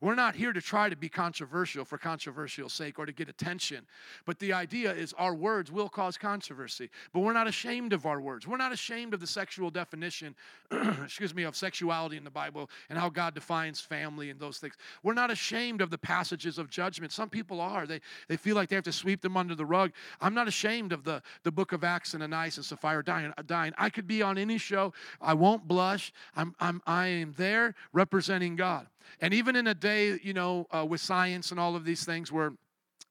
[0.00, 3.86] We're not here to try to be controversial for controversial sake or to get attention.
[4.26, 6.90] But the idea is our words will cause controversy.
[7.12, 8.46] But we're not ashamed of our words.
[8.46, 10.34] We're not ashamed of the sexual definition,
[11.02, 14.74] excuse me, of sexuality in the Bible and how God defines family and those things.
[15.02, 17.12] We're not ashamed of the passages of judgment.
[17.12, 17.86] Some people are.
[17.86, 19.92] They, they feel like they have to sweep them under the rug.
[20.20, 23.72] I'm not ashamed of the, the book of Acts and Ananias and Sapphira dying, dying.
[23.78, 24.92] I could be on any show.
[25.20, 26.12] I won't blush.
[26.36, 28.86] I'm, I'm, I am there representing God.
[29.20, 32.30] And even in a day, you know, uh, with science and all of these things
[32.30, 32.52] where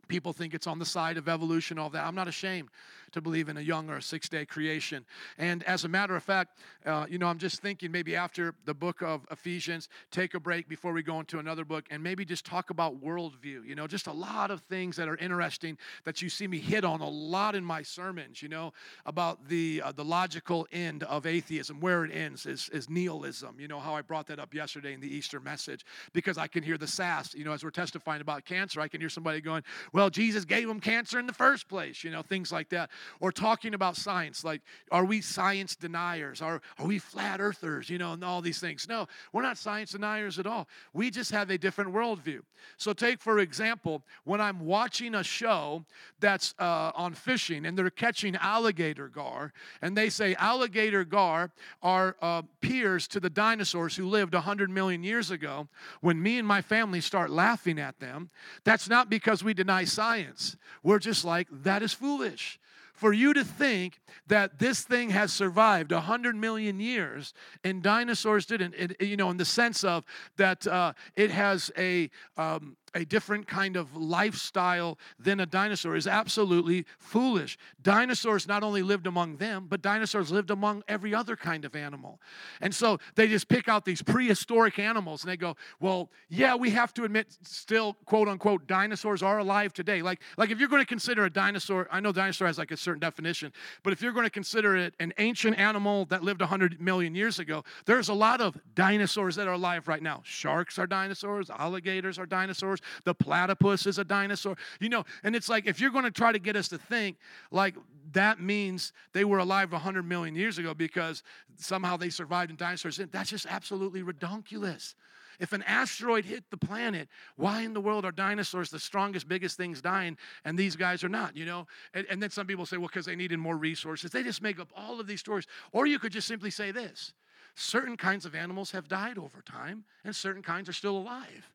[0.07, 2.69] people think it's on the side of evolution, all that, I'm not ashamed
[3.11, 5.05] to believe in a young or a six day creation.
[5.37, 8.73] And as a matter of fact, uh, you know, I'm just thinking maybe after the
[8.73, 12.45] book of Ephesians, take a break before we go into another book and maybe just
[12.45, 13.65] talk about worldview.
[13.65, 16.85] You know, just a lot of things that are interesting that you see me hit
[16.85, 18.73] on a lot in my sermons, you know,
[19.05, 23.59] about the, uh, the logical end of atheism, where it ends is, is nihilism.
[23.59, 26.63] You know, how I brought that up yesterday in the Easter message because I can
[26.63, 29.63] hear the sass, you know, as we're testifying about cancer, I can hear somebody going,
[29.93, 32.89] well, Jesus gave him cancer in the first place, you know, things like that
[33.19, 34.61] or talking about science like
[34.91, 36.41] are we science deniers?
[36.41, 38.87] Are, are we flat earthers you know and all these things?
[38.87, 40.67] No we're not science deniers at all.
[40.93, 42.41] We just have a different worldview.
[42.77, 45.83] So take for example when i'm watching a show
[46.19, 52.15] that's uh, on fishing and they're catching alligator gar and they say alligator gar are
[52.21, 55.67] uh, peers to the dinosaurs who lived 100 million years ago
[56.01, 58.29] when me and my family start laughing at them
[58.63, 60.55] that's not because we deny science.
[60.83, 62.59] We're just like that is foolish
[63.01, 67.33] for you to think that this thing has survived 100 million years
[67.63, 70.05] and dinosaurs didn't, it, you know, in the sense of
[70.37, 76.07] that uh, it has a, um, a different kind of lifestyle than a dinosaur is
[76.07, 77.57] absolutely foolish.
[77.81, 82.19] Dinosaurs not only lived among them, but dinosaurs lived among every other kind of animal.
[82.59, 86.69] And so they just pick out these prehistoric animals and they go, well, yeah, we
[86.71, 90.01] have to admit, still, quote unquote, dinosaurs are alive today.
[90.01, 92.77] Like, like if you're going to consider a dinosaur, I know dinosaur has like a
[92.77, 96.81] certain definition, but if you're going to consider it an ancient animal that lived 100
[96.81, 100.21] million years ago, there's a lot of dinosaurs that are alive right now.
[100.25, 102.80] Sharks are dinosaurs, alligators are dinosaurs.
[103.05, 104.55] The platypus is a dinosaur.
[104.79, 107.17] You know, and it's like if you're going to try to get us to think
[107.51, 107.75] like
[108.13, 111.23] that means they were alive 100 million years ago because
[111.57, 114.95] somehow they survived in dinosaurs, that's just absolutely redonkulous.
[115.39, 119.57] If an asteroid hit the planet, why in the world are dinosaurs the strongest, biggest
[119.57, 120.15] things dying
[120.45, 121.65] and these guys are not, you know?
[121.95, 124.11] And, and then some people say, well, because they needed more resources.
[124.11, 125.47] They just make up all of these stories.
[125.71, 127.13] Or you could just simply say this
[127.55, 131.51] certain kinds of animals have died over time and certain kinds are still alive.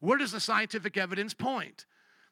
[0.00, 1.86] Where does the scientific evidence point?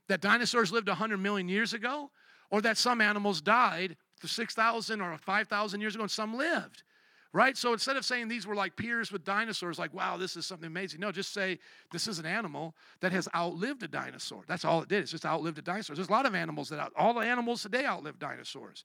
[0.09, 2.11] That dinosaurs lived 100 million years ago?
[2.51, 6.85] Or that some animals died 6,000 or 5,000 years ago and some lived?
[7.33, 7.57] Right?
[7.57, 10.69] So instead of saying these were like peers with dinosaurs, like, wow, this is something
[10.69, 11.59] amazing, no, just say
[11.93, 14.45] this is an animal that has outlived a dinosaur.
[14.47, 15.03] That's all it did.
[15.03, 15.97] It's just outlived a dinosaur.
[15.97, 18.85] There's a lot of animals that, out, all the animals today outlive dinosaurs.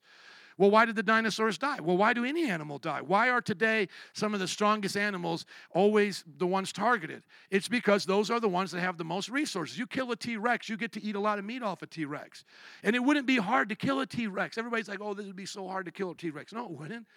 [0.62, 1.80] Well, why did the dinosaurs die?
[1.80, 3.00] Well, why do any animal die?
[3.00, 7.24] Why are today some of the strongest animals always the ones targeted?
[7.50, 9.76] It's because those are the ones that have the most resources.
[9.76, 11.88] You kill a T Rex, you get to eat a lot of meat off a
[11.88, 12.44] T Rex.
[12.84, 14.56] And it wouldn't be hard to kill a T Rex.
[14.56, 16.52] Everybody's like, oh, this would be so hard to kill a T Rex.
[16.52, 17.08] No, it wouldn't.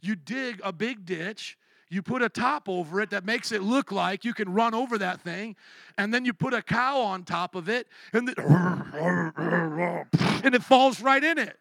[0.00, 1.58] You dig a big ditch,
[1.90, 4.96] you put a top over it that makes it look like you can run over
[4.96, 5.54] that thing,
[5.98, 8.40] and then you put a cow on top of it, and, the,
[10.42, 11.58] and it falls right in it.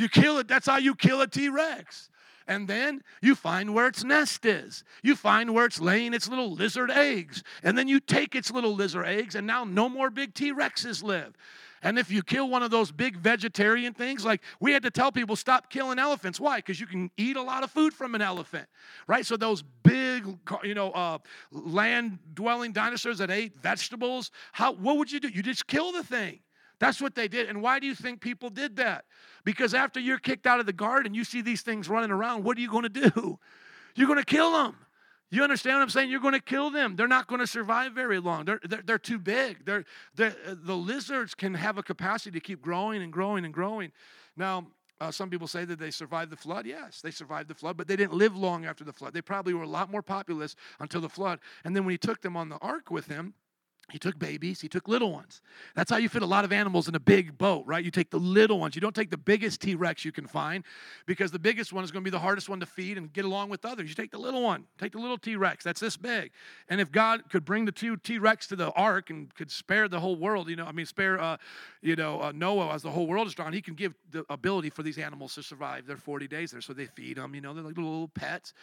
[0.00, 2.08] You kill it, that's how you kill a T Rex.
[2.48, 4.82] And then you find where its nest is.
[5.02, 7.44] You find where it's laying its little lizard eggs.
[7.62, 11.02] And then you take its little lizard eggs, and now no more big T Rexes
[11.02, 11.34] live.
[11.82, 15.12] And if you kill one of those big vegetarian things, like we had to tell
[15.12, 16.40] people stop killing elephants.
[16.40, 16.58] Why?
[16.58, 18.68] Because you can eat a lot of food from an elephant,
[19.06, 19.24] right?
[19.24, 20.26] So those big,
[20.64, 21.18] you know, uh,
[21.52, 24.72] land-dwelling dinosaurs that ate vegetables, how?
[24.72, 25.28] What would you do?
[25.28, 26.40] You just kill the thing.
[26.80, 27.48] That's what they did.
[27.48, 29.04] And why do you think people did that?
[29.44, 32.42] Because after you're kicked out of the garden, you see these things running around.
[32.42, 33.38] What are you going to do?
[33.94, 34.76] You're going to kill them.
[35.30, 36.10] You understand what I'm saying?
[36.10, 36.96] You're going to kill them.
[36.96, 38.44] They're not going to survive very long.
[38.44, 39.64] They're, they're, they're too big.
[39.64, 43.92] They're, they're, the lizards can have a capacity to keep growing and growing and growing.
[44.36, 44.66] Now,
[45.00, 46.66] Uh, some people say that they survived the flood.
[46.66, 49.14] Yes, they survived the flood, but they didn't live long after the flood.
[49.14, 51.40] They probably were a lot more populous until the flood.
[51.64, 53.32] And then when he took them on the ark with him,
[53.90, 55.42] he took babies, he took little ones.
[55.74, 57.84] That's how you fit a lot of animals in a big boat, right?
[57.84, 58.74] You take the little ones.
[58.74, 60.64] You don't take the biggest T Rex you can find
[61.06, 63.24] because the biggest one is going to be the hardest one to feed and get
[63.24, 63.88] along with others.
[63.88, 66.30] You take the little one, take the little T Rex, that's this big.
[66.68, 69.88] And if God could bring the two T Rex to the ark and could spare
[69.88, 71.36] the whole world, you know, I mean, spare, uh,
[71.82, 74.70] you know, uh, Noah as the whole world is drawn, he can give the ability
[74.70, 76.60] for these animals to survive their 40 days there.
[76.60, 78.54] So they feed them, you know, they're like little pets.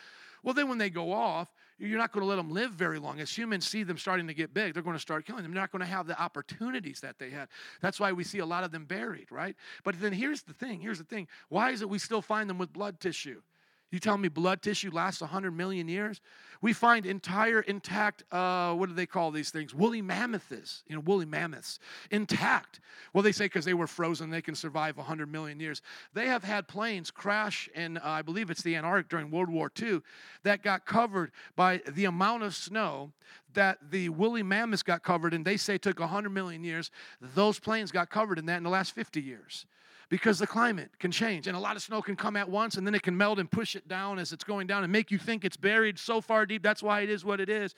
[0.44, 3.20] Well, then when they go off, you're not going to let them live very long.
[3.20, 5.54] As humans see them starting to get big, they're going to start killing them.
[5.54, 7.50] They're not going to have the opportunities that they had.
[7.82, 9.56] That's why we see a lot of them buried, right?
[9.84, 11.28] But then here's the thing here's the thing.
[11.50, 13.42] Why is it we still find them with blood tissue?
[13.89, 16.19] You tell me blood tissue lasts 100 million years?
[16.62, 19.73] We find entire intact, uh, what do they call these things?
[19.73, 21.80] Woolly mammoths, you know, woolly mammoths,
[22.12, 22.82] intact.
[23.13, 25.82] Well, they say because they were frozen, they can survive 100 million years.
[26.13, 29.71] They have had planes crash in, uh, I believe it's the Antarctic during World War
[29.82, 30.02] II,
[30.43, 33.13] that got covered by the amount of snow
[33.54, 35.43] that the woolly mammoths got covered in.
[35.43, 36.91] They say took 100 million years.
[37.21, 39.65] Those planes got covered in that in the last 50 years
[40.10, 42.88] because the climate can change and a lot of snow can come at once and
[42.88, 45.17] then it can melt and push it down as it's going down and make you
[45.17, 46.63] think it's buried so far deep.
[46.63, 47.76] That's why it is what it is.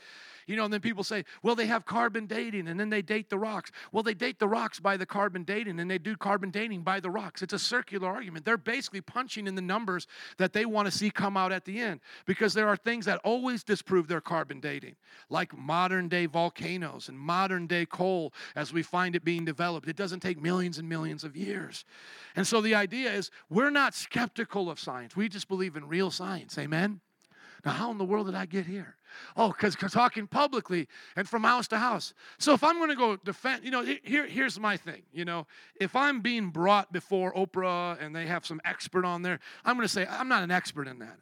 [0.47, 3.29] You know, and then people say, well, they have carbon dating and then they date
[3.29, 3.71] the rocks.
[3.91, 6.99] Well, they date the rocks by the carbon dating and they do carbon dating by
[6.99, 7.41] the rocks.
[7.41, 8.45] It's a circular argument.
[8.45, 11.79] They're basically punching in the numbers that they want to see come out at the
[11.79, 14.95] end because there are things that always disprove their carbon dating,
[15.29, 19.87] like modern day volcanoes and modern day coal as we find it being developed.
[19.87, 21.85] It doesn't take millions and millions of years.
[22.35, 26.11] And so the idea is we're not skeptical of science, we just believe in real
[26.11, 26.57] science.
[26.57, 27.01] Amen?
[27.65, 28.95] Now, how in the world did I get here?
[29.35, 32.13] Oh, because talking publicly and from house to house.
[32.37, 35.03] So if I'm going to go defend, you know, here, here's my thing.
[35.13, 35.47] You know,
[35.79, 39.87] if I'm being brought before Oprah and they have some expert on there, I'm going
[39.87, 41.19] to say I'm not an expert in that,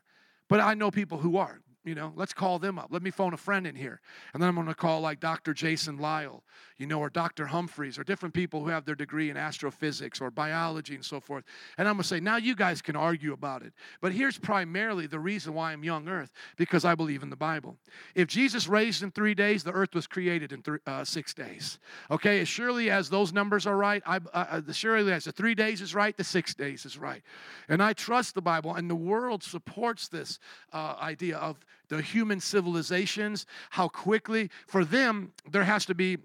[0.47, 2.89] but I know people who are you know, let's call them up.
[2.91, 4.01] Let me phone a friend in here.
[4.33, 5.53] And then I'm going to call like Dr.
[5.53, 6.43] Jason Lisle,
[6.77, 7.45] you know, or Dr.
[7.45, 11.45] Humphreys, or different people who have their degree in astrophysics or biology and so forth.
[11.77, 13.71] And I'm going to say, now you guys can argue about it.
[14.01, 17.77] But here's primarily the reason why I'm young earth, because I believe in the Bible.
[18.15, 21.79] If Jesus raised in three days, the earth was created in three, uh, six days.
[22.11, 25.79] Okay, as surely as those numbers are right, I, uh, surely as the three days
[25.79, 27.23] is right, the six days is right.
[27.69, 30.37] And I trust the Bible, and the world supports this
[30.73, 31.57] uh, idea of
[31.89, 36.17] the human civilizations, how quickly, for them, there has to be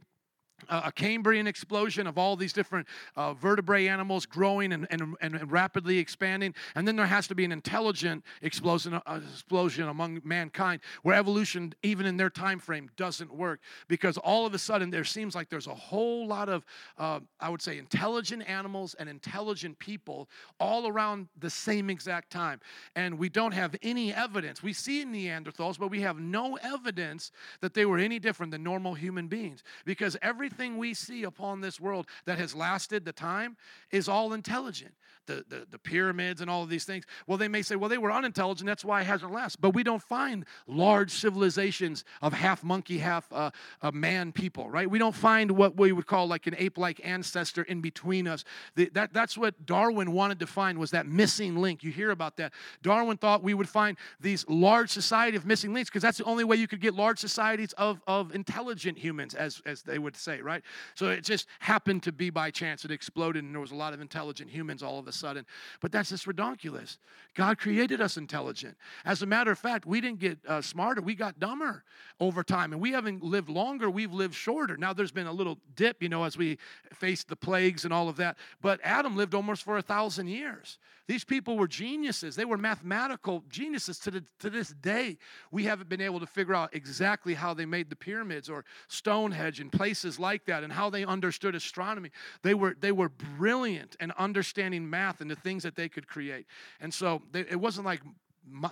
[0.68, 5.98] a Cambrian explosion of all these different uh, vertebrate animals growing and, and, and, rapidly
[5.98, 6.54] expanding.
[6.74, 11.74] And then there has to be an intelligent explosion, uh, explosion among mankind where evolution,
[11.82, 15.48] even in their time frame, doesn't work because all of a sudden there seems like
[15.48, 16.64] there's a whole lot of,
[16.98, 20.28] uh, I would say, intelligent animals and intelligent people
[20.60, 22.60] all around the same exact time.
[22.96, 24.62] And we don't have any evidence.
[24.62, 28.94] We see Neanderthals, but we have no evidence that they were any different than normal
[28.94, 33.56] human beings because every everything we see upon this world that has lasted the time
[33.90, 34.94] is all intelligent.
[35.26, 37.04] The, the, the pyramids and all of these things.
[37.28, 39.60] Well, they may say, well, they were unintelligent, that's why it hasn't lasted.
[39.60, 44.90] But we don't find large civilizations of half monkey, half uh, uh, man people, right?
[44.90, 48.42] We don't find what we would call like an ape like ancestor in between us.
[48.74, 51.84] The, that, that's what Darwin wanted to find was that missing link.
[51.84, 52.52] You hear about that.
[52.82, 56.42] Darwin thought we would find these large society of missing links because that's the only
[56.42, 60.41] way you could get large societies of, of intelligent humans, as, as they would say,
[60.42, 60.62] right?
[60.94, 62.84] So it just happened to be by chance.
[62.84, 65.46] It exploded and there was a lot of intelligent humans all of a sudden.
[65.80, 66.98] But that's just redonkulous.
[67.34, 68.76] God created us intelligent.
[69.04, 71.84] As a matter of fact, we didn't get uh, smarter, we got dumber
[72.20, 72.72] over time.
[72.72, 74.76] And we haven't lived longer, we've lived shorter.
[74.76, 76.58] Now there's been a little dip, you know, as we
[76.92, 78.36] faced the plagues and all of that.
[78.60, 80.78] But Adam lived almost for a thousand years.
[81.08, 82.36] These people were geniuses.
[82.36, 83.98] They were mathematical geniuses.
[84.00, 85.18] To, the, to this day,
[85.50, 89.60] we haven't been able to figure out exactly how they made the pyramids or Stonehenge
[89.60, 92.10] and places like that and how they understood astronomy.
[92.42, 96.46] They were, they were brilliant in understanding math and the things that they could create.
[96.80, 98.00] And so they, it wasn't like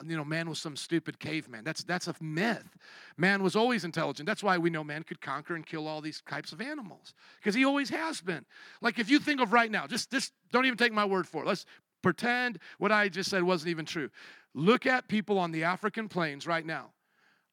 [0.07, 1.65] you know man was some stupid caveman.
[1.65, 2.77] That's that's a myth.
[3.17, 4.27] Man was always intelligent.
[4.27, 7.55] That's why we know man could conquer and kill all these types of animals because
[7.55, 8.45] he always has been.
[8.81, 11.43] Like if you think of right now just just don't even take my word for
[11.43, 11.47] it.
[11.47, 11.67] Let's
[12.03, 14.11] pretend what i just said wasn't even true.
[14.55, 16.91] Look at people on the african plains right now.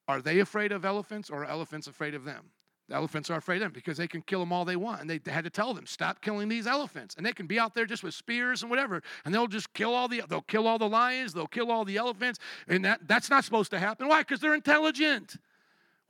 [0.08, 2.50] Are they afraid of elephants or are elephants afraid of them
[2.88, 5.00] the elephants are afraid of them because they can kill them all they want.
[5.02, 7.14] And they had to tell them, stop killing these elephants.
[7.16, 9.02] And they can be out there just with spears and whatever.
[9.24, 11.96] And they'll just kill all the they'll kill all the lions, they'll kill all the
[11.96, 12.38] elephants.
[12.66, 14.08] And that, that's not supposed to happen.
[14.08, 14.20] Why?
[14.20, 15.36] Because they're intelligent.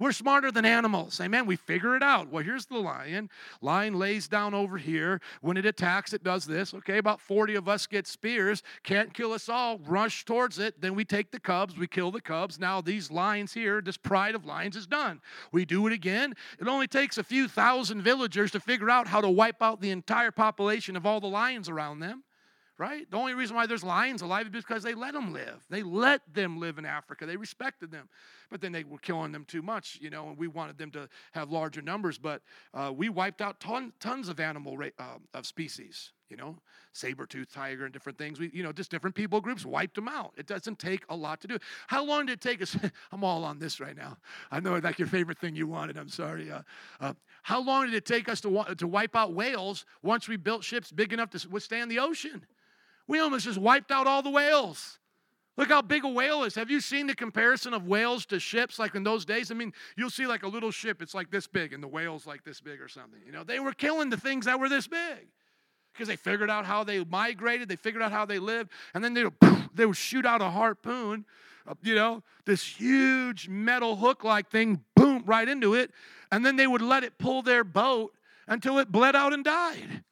[0.01, 1.21] We're smarter than animals.
[1.21, 1.45] Amen.
[1.45, 2.31] We figure it out.
[2.31, 3.31] Well, here's the lion.
[3.61, 5.21] Lion lays down over here.
[5.41, 6.73] When it attacks, it does this.
[6.73, 8.63] Okay, about 40 of us get spears.
[8.85, 9.79] Can't kill us all.
[9.79, 10.81] Rush towards it.
[10.81, 11.77] Then we take the cubs.
[11.77, 12.61] We kill the cubs.
[12.61, 15.21] Now these lions here, this pride of lions is done.
[15.51, 16.35] We do it again.
[16.61, 19.91] It only takes a few thousand villagers to figure out how to wipe out the
[19.91, 22.23] entire population of all the lions around them
[22.79, 23.11] right?
[23.11, 25.65] The only reason why there's lions alive is because they let them live.
[25.69, 27.27] They let them live in Africa.
[27.27, 28.09] They respected them.
[28.51, 31.09] But then they were killing them too much, you know, and we wanted them to
[31.33, 32.19] have larger numbers.
[32.19, 32.41] But
[32.73, 35.03] uh, we wiped out ton, tons of animal uh,
[35.35, 36.57] of species, you know,
[36.93, 38.39] saber-toothed tiger and different things.
[38.39, 40.33] We, you know, just different people groups wiped them out.
[40.37, 41.59] It doesn't take a lot to do.
[41.89, 42.77] How long did it take us?
[43.13, 44.19] I'm all on this right now.
[44.53, 45.99] I know that's your favorite thing you wanted.
[45.99, 46.51] I'm sorry.
[46.51, 46.63] Uh,
[47.01, 50.63] uh, how long did it take us to, to wipe out whales once we built
[50.63, 52.47] ships big enough to withstand the ocean?
[53.09, 54.99] We almost just wiped out all the whales.
[55.57, 56.55] Look how big a whale is.
[56.55, 59.51] Have you seen the comparison of whales to ships like in those days?
[59.51, 62.29] I mean, you'll see like a little ship, it's like this big, and the whale's
[62.29, 63.19] like this big or something.
[63.27, 65.27] You know, they were killing the things that were this big
[65.93, 69.15] because they figured out how they migrated, they figured out how they lived, and then
[69.15, 69.35] they would,
[69.75, 71.25] they would shoot out a harpoon,
[71.67, 75.91] uh, you know, this huge metal hook like thing, boom, right into it,
[76.31, 78.15] and then they would let it pull their boat
[78.47, 80.05] until it bled out and died.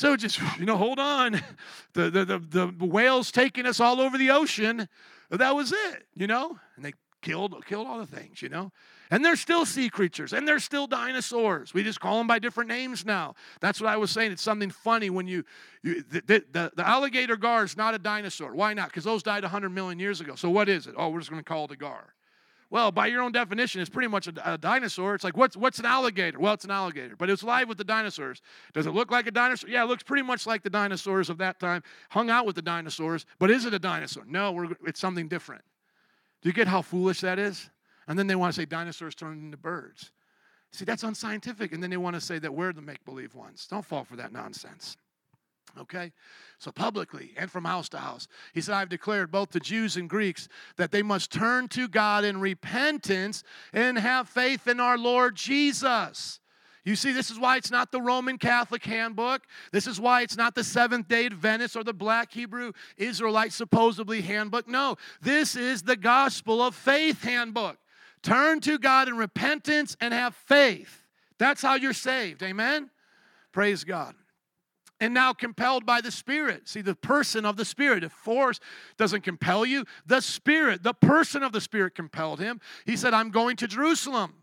[0.00, 1.42] So just, you know, hold on.
[1.92, 4.88] The, the, the, the whales taking us all over the ocean.
[5.28, 6.56] That was it, you know?
[6.76, 8.70] And they killed, killed all the things, you know?
[9.10, 11.74] And they're still sea creatures and they're still dinosaurs.
[11.74, 13.34] We just call them by different names now.
[13.60, 14.30] That's what I was saying.
[14.30, 15.44] It's something funny when you,
[15.82, 18.54] you the, the, the alligator gar is not a dinosaur.
[18.54, 18.90] Why not?
[18.90, 20.36] Because those died 100 million years ago.
[20.36, 20.94] So what is it?
[20.96, 22.14] Oh, we're just going to call it a gar.
[22.70, 25.16] Well, by your own definition, it's pretty much a, a, dinosaur.
[25.16, 26.38] It's like, what's, what's an alligator?
[26.38, 28.40] Well, it's an alligator, but it's live with the dinosaurs.
[28.72, 29.68] Does it look like a dinosaur?
[29.68, 32.62] Yeah, it looks pretty much like the dinosaurs of that time, hung out with the
[32.62, 34.24] dinosaurs, but is it a dinosaur?
[34.24, 35.62] No, it's something different.
[36.42, 37.68] Do you get how foolish that is?
[38.06, 40.12] And then they want to say dinosaurs turned into birds.
[40.72, 41.72] See, that's unscientific.
[41.72, 43.66] And then they want to say that we're the make believe ones.
[43.68, 44.96] Don't fall for that nonsense.
[45.78, 46.12] Okay?
[46.58, 50.10] So, publicly and from house to house, he said, I've declared both to Jews and
[50.10, 53.42] Greeks that they must turn to God in repentance
[53.72, 56.40] and have faith in our Lord Jesus.
[56.84, 59.42] You see, this is why it's not the Roman Catholic handbook.
[59.70, 64.22] This is why it's not the Seventh day Adventist or the Black Hebrew Israelite supposedly
[64.22, 64.66] handbook.
[64.66, 67.76] No, this is the gospel of faith handbook.
[68.22, 71.06] Turn to God in repentance and have faith.
[71.38, 72.42] That's how you're saved.
[72.42, 72.90] Amen?
[73.52, 74.14] Praise God
[75.00, 76.68] and now compelled by the Spirit.
[76.68, 78.04] See, the person of the Spirit.
[78.04, 78.60] If force
[78.98, 82.60] doesn't compel you, the Spirit, the person of the Spirit compelled him.
[82.84, 84.34] He said, I'm going to Jerusalem,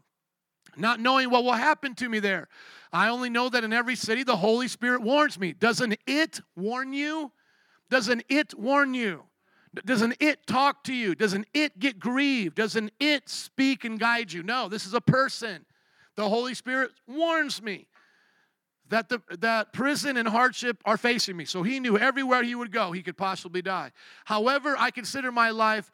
[0.75, 2.47] not knowing what will happen to me there.
[2.91, 5.53] I only know that in every city the Holy Spirit warns me.
[5.53, 7.31] Doesn't it warn you?
[7.89, 9.23] Doesn't it warn you?
[9.85, 11.13] Doesn't it talk to you?
[11.13, 12.55] Doesn't it get grieved?
[12.55, 14.41] Doesn't it speak and guide you?
[14.41, 15.65] No, this is a person.
[16.15, 17.85] The Holy Spirit warns me
[18.89, 21.45] that, the, that prison and hardship are facing me.
[21.45, 23.91] So he knew everywhere he would go, he could possibly die.
[24.25, 25.91] However, I consider my life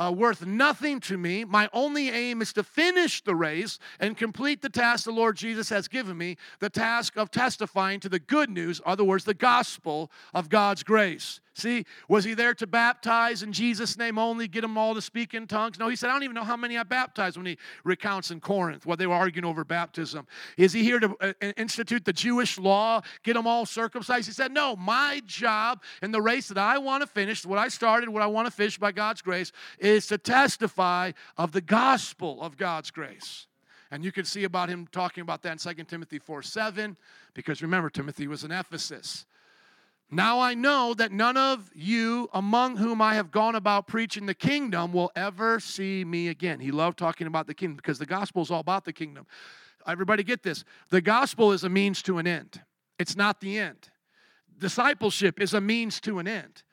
[0.00, 1.44] uh, worth nothing to me.
[1.44, 5.68] My only aim is to finish the race and complete the task the Lord Jesus
[5.68, 10.10] has given me the task of testifying to the good news, other words, the gospel
[10.32, 11.40] of God's grace.
[11.60, 15.34] See, was he there to baptize in Jesus' name only, get them all to speak
[15.34, 15.78] in tongues?
[15.78, 18.40] No, he said, I don't even know how many I baptized when he recounts in
[18.40, 20.26] Corinth while they were arguing over baptism.
[20.56, 24.26] Is he here to uh, institute the Jewish law, get them all circumcised?
[24.26, 27.68] He said, No, my job in the race that I want to finish, what I
[27.68, 32.40] started, what I want to finish by God's grace, is to testify of the gospel
[32.40, 33.46] of God's grace.
[33.90, 36.96] And you can see about him talking about that in 2 Timothy 4 7,
[37.34, 39.26] because remember, Timothy was in Ephesus.
[40.10, 44.34] Now I know that none of you among whom I have gone about preaching the
[44.34, 46.58] kingdom will ever see me again.
[46.58, 49.26] He loved talking about the kingdom because the gospel is all about the kingdom.
[49.86, 50.64] Everybody get this.
[50.90, 52.60] The gospel is a means to an end,
[52.98, 53.90] it's not the end.
[54.58, 56.64] Discipleship is a means to an end.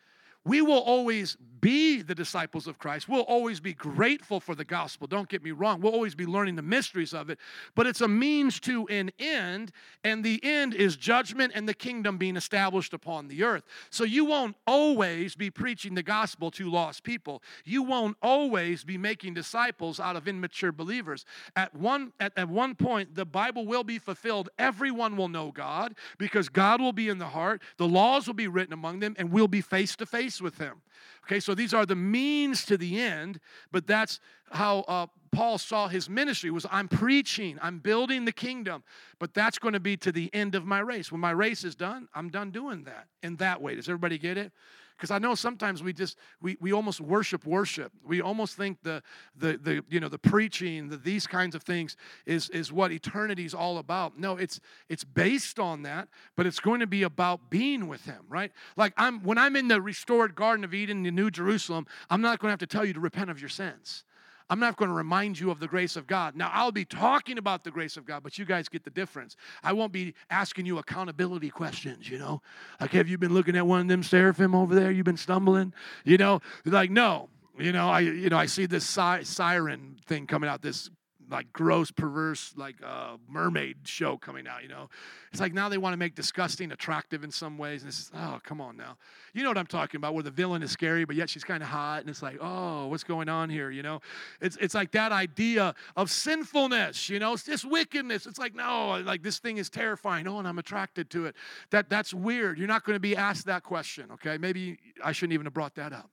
[0.44, 3.08] We will always be the disciples of Christ.
[3.08, 5.08] We'll always be grateful for the gospel.
[5.08, 5.82] Don't get me wrong.
[5.82, 7.40] We'll always be learning the mysteries of it,
[7.76, 9.72] but it's a means to an end,
[10.04, 13.64] and the end is judgment and the kingdom being established upon the earth.
[13.90, 17.42] So you won't always be preaching the gospel to lost people.
[17.66, 21.26] You won't always be making disciples out of immature believers.
[21.56, 24.50] At one at, at one point the Bible will be fulfilled.
[24.58, 27.62] Everyone will know God because God will be in the heart.
[27.78, 30.82] The laws will be written among them and we'll be face to face with him.
[31.26, 33.40] Okay, so these are the means to the end,
[33.72, 34.20] but that's
[34.52, 38.84] how uh, Paul saw his ministry was I'm preaching, I'm building the kingdom,
[39.20, 41.12] but that's going to be to the end of my race.
[41.12, 43.76] When my race is done, I'm done doing that in that way.
[43.76, 44.52] Does everybody get it?
[44.98, 47.92] Because I know sometimes we just we, we almost worship worship.
[48.04, 49.04] We almost think the
[49.36, 51.96] the the you know the preaching, the, these kinds of things
[52.26, 54.20] is is what eternity is all about.
[54.20, 58.24] No, it's it's based on that, but it's going to be about being with Him,
[58.28, 58.52] right?
[58.76, 62.40] Like I'm when I'm in the restored Garden of Eden, the New Jerusalem, I'm not
[62.40, 64.04] going to have to tell you to repent of your sins.
[64.50, 66.36] I'm not going to remind you of the grace of God.
[66.36, 69.36] Now, I'll be talking about the grace of God, but you guys get the difference.
[69.64, 72.42] I won't be asking you accountability questions, you know?
[72.80, 74.92] Like, have you been looking at one of them seraphim over there?
[74.92, 75.74] You've been stumbling?
[76.06, 76.42] You know?
[76.66, 77.30] Like, no.
[77.60, 80.92] You know, I you know I see this siren thing coming out, this
[81.30, 84.64] like gross, perverse, like uh, mermaid show coming out.
[84.64, 84.90] You know,
[85.32, 88.40] it's like now they want to make disgusting attractive in some ways, and it's oh
[88.44, 88.98] come on now,
[89.34, 91.62] you know what I'm talking about, where the villain is scary, but yet she's kind
[91.62, 93.70] of hot, and it's like oh what's going on here?
[93.70, 94.02] You know,
[94.42, 97.10] it's it's like that idea of sinfulness.
[97.10, 98.26] You know, it's just wickedness.
[98.26, 100.28] It's like no, like this thing is terrifying.
[100.28, 101.36] Oh, and I'm attracted to it.
[101.72, 102.58] That that's weird.
[102.58, 104.12] You're not going to be asked that question.
[104.14, 106.10] Okay, maybe I shouldn't even have brought that up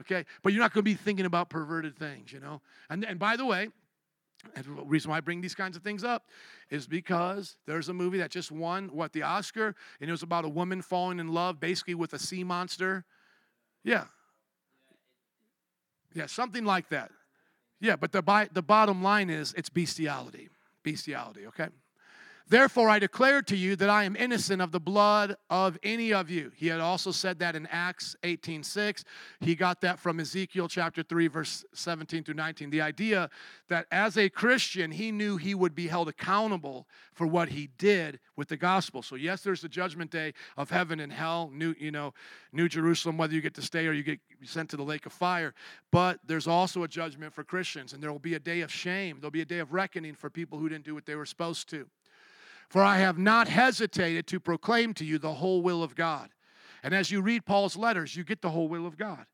[0.00, 0.24] okay?
[0.42, 2.60] But you're not going to be thinking about perverted things, you know?
[2.88, 3.68] And, and by the way,
[4.54, 6.28] and the reason why I bring these kinds of things up
[6.70, 10.44] is because there's a movie that just won what the Oscar, and it was about
[10.44, 13.04] a woman falling in love basically with a sea monster.
[13.84, 14.04] Yeah.
[16.14, 17.10] Yeah, something like that.
[17.80, 20.48] Yeah, but the, the bottom line is it's bestiality.
[20.82, 21.68] Bestiality, okay?
[22.50, 26.30] Therefore, I declare to you that I am innocent of the blood of any of
[26.30, 26.50] you.
[26.56, 29.04] He had also said that in Acts 18:6.
[29.40, 32.70] He got that from Ezekiel chapter 3, verse 17 through 19.
[32.70, 33.28] The idea
[33.68, 38.18] that as a Christian, he knew he would be held accountable for what he did
[38.34, 39.02] with the gospel.
[39.02, 42.14] So, yes, there's the judgment day of heaven and hell, new, you know,
[42.52, 45.12] New Jerusalem, whether you get to stay or you get sent to the lake of
[45.12, 45.52] fire.
[45.90, 49.18] But there's also a judgment for Christians, and there will be a day of shame.
[49.20, 51.68] There'll be a day of reckoning for people who didn't do what they were supposed
[51.70, 51.90] to.
[52.68, 56.30] For I have not hesitated to proclaim to you the whole will of God.
[56.82, 59.26] And as you read Paul's letters, you get the whole will of God.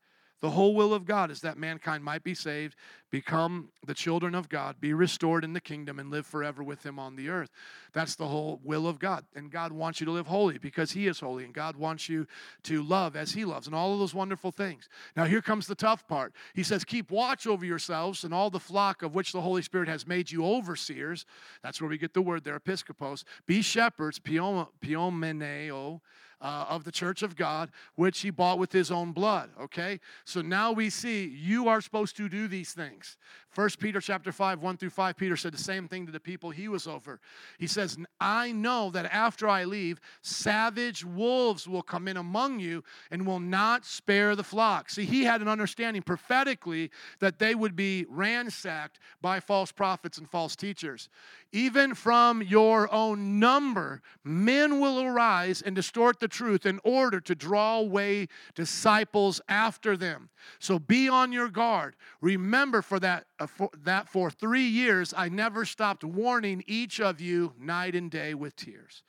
[0.45, 2.77] The whole will of God is that mankind might be saved,
[3.11, 6.99] become the children of God, be restored in the kingdom, and live forever with Him
[6.99, 7.49] on the earth.
[7.95, 9.25] That's the whole will of God.
[9.35, 12.27] And God wants you to live holy because He is holy, and God wants you
[12.65, 14.91] to love as He loves, and all of those wonderful things.
[15.17, 16.35] Now, here comes the tough part.
[16.53, 19.89] He says, Keep watch over yourselves and all the flock of which the Holy Spirit
[19.89, 21.25] has made you overseers.
[21.63, 23.25] That's where we get the word there, episkopos.
[23.47, 26.03] Be shepherds, piomeneo
[26.45, 29.51] uh, of the church of God, which he bought with his own blood.
[29.61, 29.99] Okay?
[30.25, 33.17] So now we see you are supposed to do these things.
[33.55, 36.51] First Peter chapter 5, 1 through 5, Peter said the same thing to the people
[36.51, 37.21] he was over.
[37.57, 42.83] He says, I know that after I leave, savage wolves will come in among you
[43.13, 44.91] and will not spare the flock.
[44.91, 46.91] See, he had an understanding prophetically
[47.21, 51.09] that they would be ransacked by false prophets and false teachers.
[51.53, 57.37] Even from your own number, men will arise and distort the truth in order to
[57.37, 58.27] draw away
[58.57, 60.31] disciples after them.
[60.59, 61.95] So be on your guard.
[62.21, 67.55] Remember for that, for, that for three years I never stopped warning each of you
[67.59, 69.03] night and day with tears.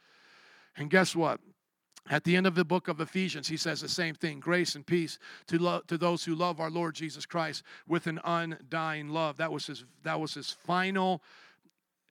[0.77, 1.39] And guess what?
[2.07, 4.86] At the end of the book of Ephesians, he says the same thing grace and
[4.86, 5.17] peace
[5.47, 9.38] to, lo- to those who love our Lord Jesus Christ with an undying love.
[9.38, 11.23] That was his, that was his final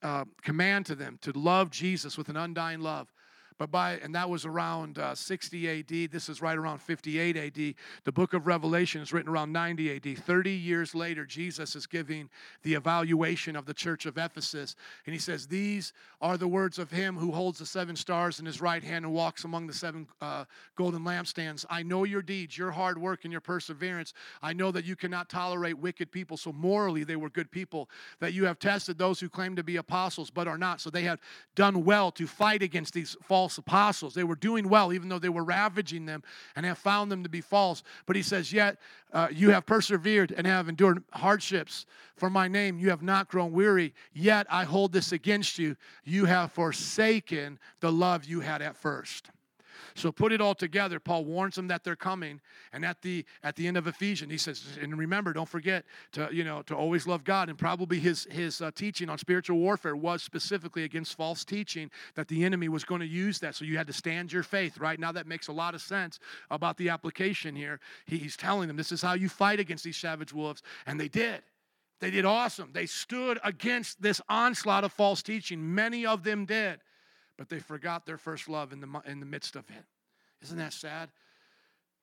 [0.03, 3.14] uh, command to them to love Jesus with an undying love.
[3.57, 6.11] But by, and that was around uh, 60 AD.
[6.11, 7.75] This is right around 58 AD.
[8.05, 10.19] The book of Revelation is written around 90 AD.
[10.19, 12.29] 30 years later, Jesus is giving
[12.65, 14.75] the evaluation of the church of Ephesus.
[15.07, 18.47] And he says, These are the words of him who holds the seven stars in
[18.47, 21.65] his right hand and walks among the seven uh, golden lampstands.
[21.71, 24.15] I know your deeds, your hard work, and your perseverance.
[24.43, 26.37] I know that you cannot tolerate wicked people.
[26.37, 27.89] So morally, they were good people.
[28.19, 30.81] That you have tested those who claim to be apostles but are not.
[30.81, 31.21] So they have
[31.55, 34.15] done well to fight against these false false apostles.
[34.15, 36.23] They were doing well, even though they were ravaging them
[36.57, 37.83] and have found them to be false.
[38.07, 38.79] But he says, Yet
[39.13, 41.85] uh, you have persevered and have endured hardships
[42.17, 42.79] for my name.
[42.79, 43.93] You have not grown weary.
[44.15, 45.77] Yet I hold this against you.
[46.05, 49.29] You have forsaken the love you had at first.
[49.97, 50.99] So put it all together.
[50.99, 52.41] Paul warns them that they're coming,
[52.73, 56.29] and at the at the end of Ephesians, he says, and remember, don't forget to
[56.33, 57.49] you know to always love God.
[57.49, 62.27] And probably his his uh, teaching on spiritual warfare was specifically against false teaching that
[62.27, 63.55] the enemy was going to use that.
[63.55, 64.79] So you had to stand your faith.
[64.79, 66.19] Right now, that makes a lot of sense
[66.51, 67.79] about the application here.
[68.05, 71.09] He, he's telling them this is how you fight against these savage wolves, and they
[71.09, 71.43] did.
[72.01, 72.71] They did awesome.
[72.73, 75.75] They stood against this onslaught of false teaching.
[75.75, 76.81] Many of them did
[77.37, 79.85] but they forgot their first love in the, in the midst of it.
[80.43, 81.11] Isn't that sad?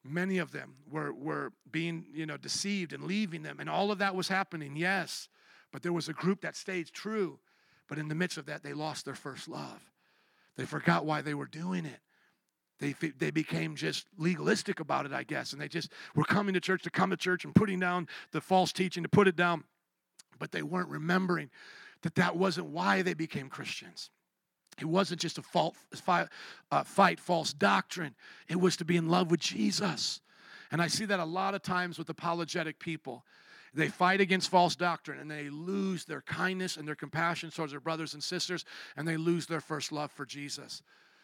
[0.03, 3.99] Many of them were, were being you know, deceived and leaving them, and all of
[3.99, 5.29] that was happening, yes.
[5.71, 7.39] But there was a group that stayed true,
[7.87, 9.91] but in the midst of that, they lost their first love.
[10.57, 11.99] They forgot why they were doing it.
[12.79, 15.53] they, they became just legalistic about it, I guess.
[15.53, 18.41] And they just were coming to church to come to church and putting down the
[18.41, 19.63] false teaching to put it down.
[20.39, 21.51] But they weren't remembering
[22.01, 24.09] that that wasn't why they became Christians.
[24.81, 26.27] It wasn't just a fault, fight,
[26.71, 28.15] uh, fight false doctrine,
[28.47, 30.21] it was to be in love with Jesus.
[30.71, 33.25] And I see that a lot of times with apologetic people.
[33.73, 37.79] They fight against false doctrine and they lose their kindness and their compassion towards their
[37.79, 38.65] brothers and sisters
[38.97, 40.81] and they lose their first love for Jesus.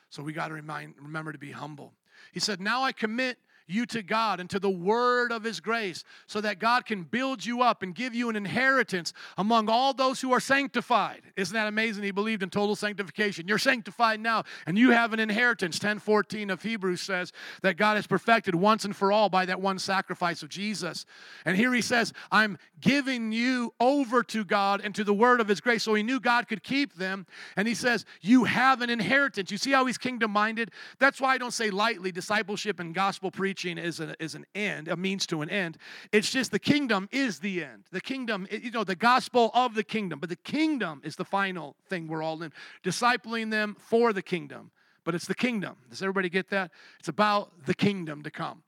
[0.09, 1.93] So we got to remind, remember to be humble.
[2.31, 3.37] He said, Now I commit
[3.67, 7.45] you to God and to the word of His grace, so that God can build
[7.45, 11.21] you up and give you an inheritance among all those who are sanctified.
[11.35, 12.03] Isn't that amazing?
[12.03, 13.47] He believed in total sanctification.
[13.47, 15.75] You're sanctified now, and you have an inheritance.
[15.77, 19.79] 1014 of Hebrews says that God has perfected once and for all by that one
[19.79, 21.05] sacrifice of Jesus.
[21.45, 25.47] And here he says, I'm giving you over to God and to the word of
[25.47, 25.83] His grace.
[25.83, 27.25] So he knew God could keep them.
[27.55, 29.51] And he says, You have an inheritance.
[29.51, 30.71] You see how he's kingdom minded?
[30.99, 34.45] That's why I don't say lightly discipleship and gospel preaching preaching is, a, is an
[34.53, 35.77] end, a means to an end.
[36.11, 37.85] It's just the kingdom is the end.
[37.91, 41.75] The kingdom, you know, the gospel of the kingdom, but the kingdom is the final
[41.89, 42.53] thing we're all in.
[42.83, 44.69] Discipling them for the kingdom,
[45.03, 45.75] but it's the kingdom.
[45.89, 46.69] Does everybody get that?
[46.99, 48.61] It's about the kingdom to come.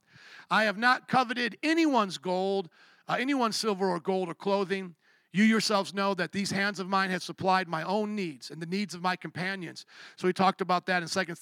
[0.49, 2.69] I have not coveted anyone's gold,
[3.07, 4.95] uh, anyone's silver or gold or clothing.
[5.31, 8.65] You yourselves know that these hands of mine have supplied my own needs and the
[8.65, 9.85] needs of my companions.
[10.15, 11.37] So he talked about that in Second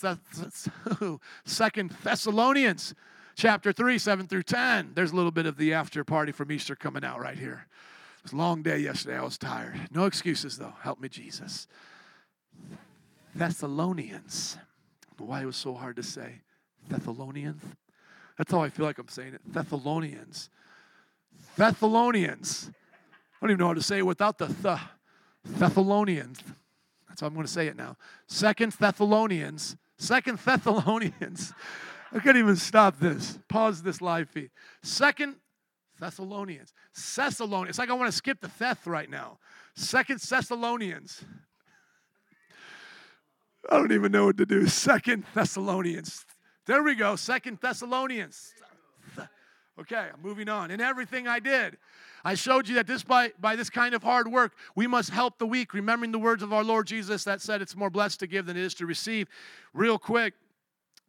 [2.04, 2.94] Thessalonians
[3.38, 4.92] chapter 3, 7 through 10.
[4.96, 7.68] There's a little bit of the after party from Easter coming out right here.
[8.18, 9.18] It was a long day yesterday.
[9.18, 9.80] I was tired.
[9.92, 10.74] No excuses, though.
[10.82, 11.68] Help me, Jesus.
[13.34, 14.58] Thessalonians.
[15.18, 16.42] Why it was so hard to say.
[16.90, 17.62] Thessalonians.
[18.38, 19.42] That's how I feel like I'm saying it.
[19.46, 20.50] Thessalonians.
[21.56, 22.70] Thessalonians.
[22.72, 24.80] I don't even know how to say it without the th.
[25.46, 26.40] Thessalonians.
[27.08, 27.96] That's how I'm going to say it now.
[28.28, 29.78] Second Thessalonians.
[29.98, 31.54] Second Thessalonians.
[32.12, 33.38] I can't even stop this.
[33.48, 34.50] Pause this live feed.
[34.82, 35.36] Second
[36.00, 36.74] Thessalonians.
[37.16, 37.70] Thessalonians.
[37.72, 39.40] It's like I want to skip the Theth right now.
[39.76, 41.24] Second Thessalonians.
[43.70, 44.68] I don't even know what to do.
[44.68, 46.26] Second Thessalonians.
[46.66, 47.16] There we go.
[47.16, 48.54] Second Thessalonians.
[49.80, 50.72] Okay, I'm moving on.
[50.72, 51.78] In everything I did,
[52.26, 55.38] I showed you that this by, by this kind of hard work, we must help
[55.38, 58.28] the weak, remembering the words of our Lord Jesus that said it's more blessed to
[58.28, 59.28] give than it is to receive.
[59.74, 60.34] Real quick,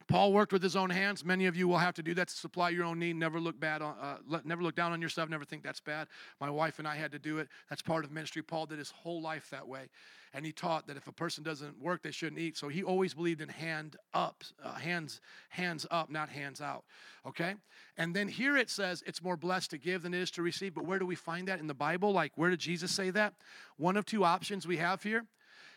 [0.09, 1.23] Paul worked with his own hands.
[1.23, 3.17] Many of you will have to do that to supply your own need.
[3.17, 5.29] Never look bad on, uh, never look down on yourself.
[5.29, 6.09] Never think that's bad.
[6.41, 7.49] My wife and I had to do it.
[7.69, 8.43] That's part of ministry.
[8.43, 9.91] Paul did his whole life that way,
[10.33, 12.57] and he taught that if a person doesn't work, they shouldn't eat.
[12.57, 16.85] So he always believed in hand up, uh, hands, hands up, not hands out.
[17.27, 17.57] Okay.
[17.99, 20.73] And then here it says it's more blessed to give than it is to receive.
[20.73, 22.13] But where do we find that in the Bible?
[22.13, 23.35] Like where did Jesus say that?
[23.77, 25.27] One of two options we have here.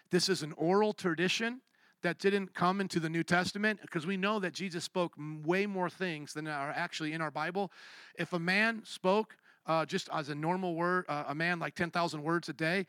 [0.09, 1.61] This is an oral tradition
[2.03, 5.89] that didn't come into the New Testament because we know that Jesus spoke way more
[5.89, 7.71] things than are actually in our Bible.
[8.17, 9.37] If a man spoke
[9.67, 12.85] uh, just as a normal word, uh, a man like 10,000 words a day,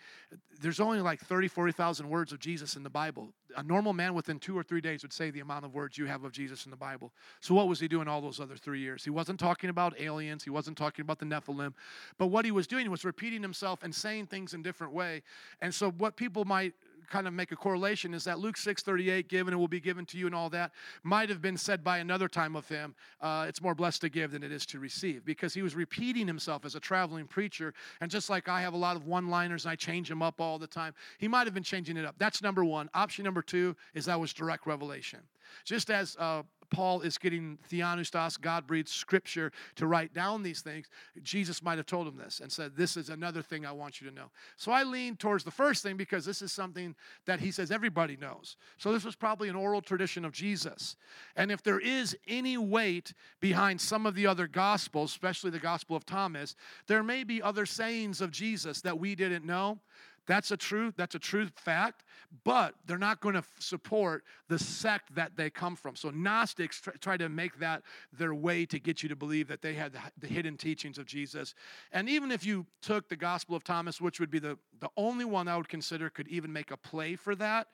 [0.60, 3.28] there's only like 30, 40,000 words of Jesus in the Bible.
[3.56, 6.06] A normal man within two or three days would say the amount of words you
[6.06, 7.12] have of Jesus in the Bible.
[7.40, 9.04] So, what was he doing all those other three years?
[9.04, 11.74] He wasn't talking about aliens, he wasn't talking about the Nephilim,
[12.16, 15.22] but what he was doing was repeating himself and saying things in different way.
[15.60, 16.72] And so, what people might
[17.12, 20.16] kind of make a correlation is that Luke 6:38, given and will be given to
[20.16, 22.94] you, and all that might have been said by another time of him.
[23.20, 26.26] Uh, it's more blessed to give than it is to receive because he was repeating
[26.26, 27.74] himself as a traveling preacher.
[28.00, 30.58] And just like I have a lot of one-liners and I change them up all
[30.58, 32.14] the time, he might have been changing it up.
[32.16, 32.88] That's number one.
[32.94, 35.20] Option number two is that was direct revelation.
[35.64, 36.42] Just as uh,
[36.72, 40.88] Paul is getting theopneustos, God breathed scripture to write down these things,
[41.22, 44.08] Jesus might have told him this and said, This is another thing I want you
[44.08, 44.30] to know.
[44.56, 46.94] So I lean towards the first thing because this is something
[47.26, 48.56] that he says everybody knows.
[48.78, 50.96] So this was probably an oral tradition of Jesus.
[51.36, 55.94] And if there is any weight behind some of the other gospels, especially the Gospel
[55.94, 59.78] of Thomas, there may be other sayings of Jesus that we didn't know.
[60.26, 62.04] That's a truth, that's a true fact,
[62.44, 65.96] but they're not going to support the sect that they come from.
[65.96, 69.62] So Gnostics try, try to make that their way to get you to believe that
[69.62, 71.54] they had the, the, hidden teachings of Jesus.
[71.90, 75.24] And even if you took the Gospel of Thomas, which would be the, the only
[75.24, 77.66] one I would consider could even make a play for that,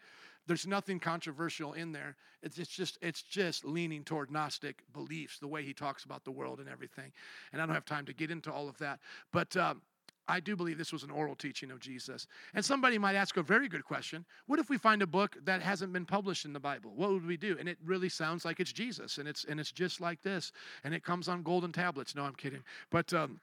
[0.46, 2.16] there's nothing controversial in there.
[2.42, 6.30] It's, it's just it's just leaning toward Gnostic beliefs, the way he talks about the
[6.30, 7.12] world and everything.
[7.52, 9.00] And I don't have time to get into all of that,
[9.32, 9.54] but.
[9.56, 9.82] Um,
[10.28, 12.26] I do believe this was an oral teaching of Jesus.
[12.54, 15.62] And somebody might ask a very good question What if we find a book that
[15.62, 16.92] hasn't been published in the Bible?
[16.94, 17.56] What would we do?
[17.58, 20.52] And it really sounds like it's Jesus, and it's, and it's just like this,
[20.84, 22.14] and it comes on golden tablets.
[22.14, 22.62] No, I'm kidding.
[22.90, 23.12] But.
[23.12, 23.40] Um,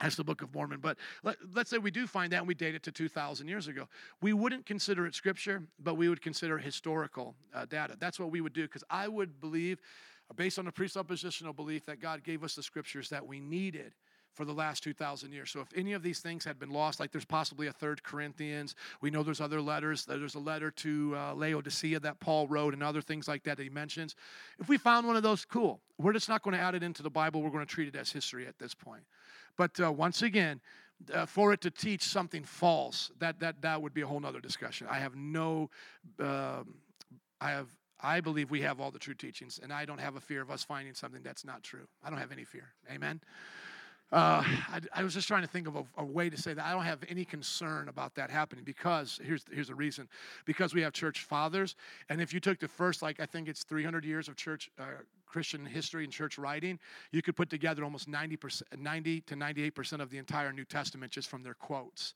[0.00, 0.80] That's the Book of Mormon.
[0.80, 3.66] But let, us say we do find that and we date it to 2,000 years
[3.66, 3.88] ago.
[4.20, 7.96] We wouldn't consider it scripture, but we would consider historical uh, data.
[7.98, 9.80] That's what we would do because I would believe,
[10.34, 13.94] based on a presuppositional belief, that God gave us the scriptures that we needed
[14.36, 15.50] for the last 2,000 years.
[15.50, 18.74] So if any of these things had been lost, like there's possibly a third Corinthians,
[19.00, 20.04] we know there's other letters.
[20.04, 23.62] There's a letter to uh, Laodicea that Paul wrote and other things like that that
[23.62, 24.14] he mentions.
[24.58, 25.80] If we found one of those, cool.
[25.98, 27.42] We're just not going to add it into the Bible.
[27.42, 29.04] We're going to treat it as history at this point.
[29.56, 30.60] But uh, once again,
[31.12, 34.40] uh, for it to teach something false, that, that, that would be a whole nother
[34.40, 34.86] discussion.
[34.90, 35.70] I have no,
[36.20, 36.74] um,
[37.40, 37.68] I have
[38.00, 40.50] I believe we have all the true teachings, and I don't have a fear of
[40.50, 41.88] us finding something that's not true.
[42.04, 42.74] I don't have any fear.
[42.90, 43.20] Amen.
[44.12, 46.64] Uh, I, I, was just trying to think of a, a, way to say that.
[46.64, 50.08] I don't have any concern about that happening because here's here's the reason.
[50.44, 51.74] Because we have church fathers
[52.08, 54.84] and if you took the first like I think it's 300 years of church uh,
[55.26, 56.78] Christian history and church writing
[57.10, 60.64] you could put together almost 90 percent 90 to 98 percent of the entire New
[60.64, 62.14] Testament just from their quotes.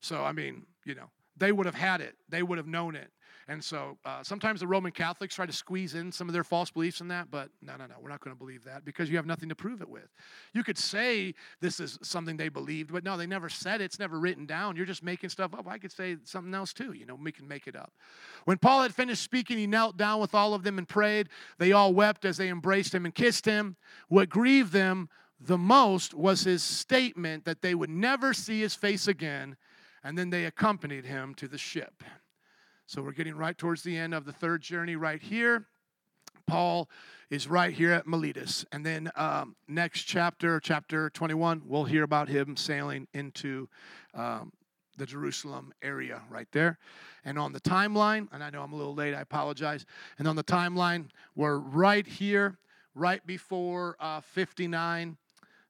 [0.00, 3.10] So I mean you know they would have had it they would have known it
[3.48, 6.70] and so uh, sometimes the Roman Catholics try to squeeze in some of their false
[6.70, 9.16] beliefs in that, but no, no, no, we're not going to believe that because you
[9.16, 10.08] have nothing to prove it with.
[10.52, 13.84] You could say this is something they believed, but no, they never said it.
[13.84, 14.74] It's never written down.
[14.74, 15.68] You're just making stuff up.
[15.68, 16.92] I could say something else too.
[16.92, 17.92] You know, we can make it up.
[18.46, 21.28] When Paul had finished speaking, he knelt down with all of them and prayed.
[21.58, 23.76] They all wept as they embraced him and kissed him.
[24.08, 25.08] What grieved them
[25.38, 29.56] the most was his statement that they would never see his face again,
[30.06, 32.04] and then they accompanied him to the ship.
[32.86, 35.66] So we're getting right towards the end of the third journey right here.
[36.46, 36.88] Paul
[37.28, 38.64] is right here at Miletus.
[38.70, 43.68] And then um, next chapter, chapter 21, we'll hear about him sailing into
[44.14, 44.52] um,
[44.96, 46.78] the Jerusalem area right there.
[47.24, 49.84] And on the timeline, and I know I'm a little late, I apologize.
[50.20, 52.58] And on the timeline, we're right here,
[52.94, 55.16] right before uh, 59,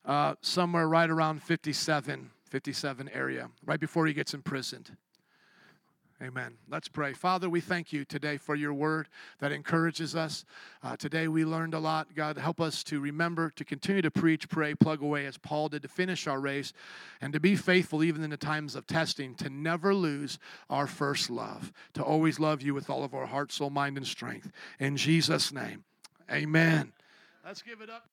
[0.05, 4.97] uh, somewhere right around 57, 57 area, right before he gets imprisoned.
[6.23, 6.55] Amen.
[6.71, 7.13] Let's pray.
[7.13, 10.47] Father, we thank you today for your word that encourages us.
[10.83, 12.15] Uh, today we learned a lot.
[12.15, 15.83] God, help us to remember to continue to preach, pray, plug away as Paul did
[15.83, 16.73] to finish our race
[17.21, 20.39] and to be faithful even in the times of testing, to never lose
[20.71, 24.07] our first love, to always love you with all of our heart, soul, mind, and
[24.07, 24.51] strength.
[24.81, 25.85] In Jesus' name,
[26.33, 26.95] amen.
[27.45, 28.09] Let's give it up.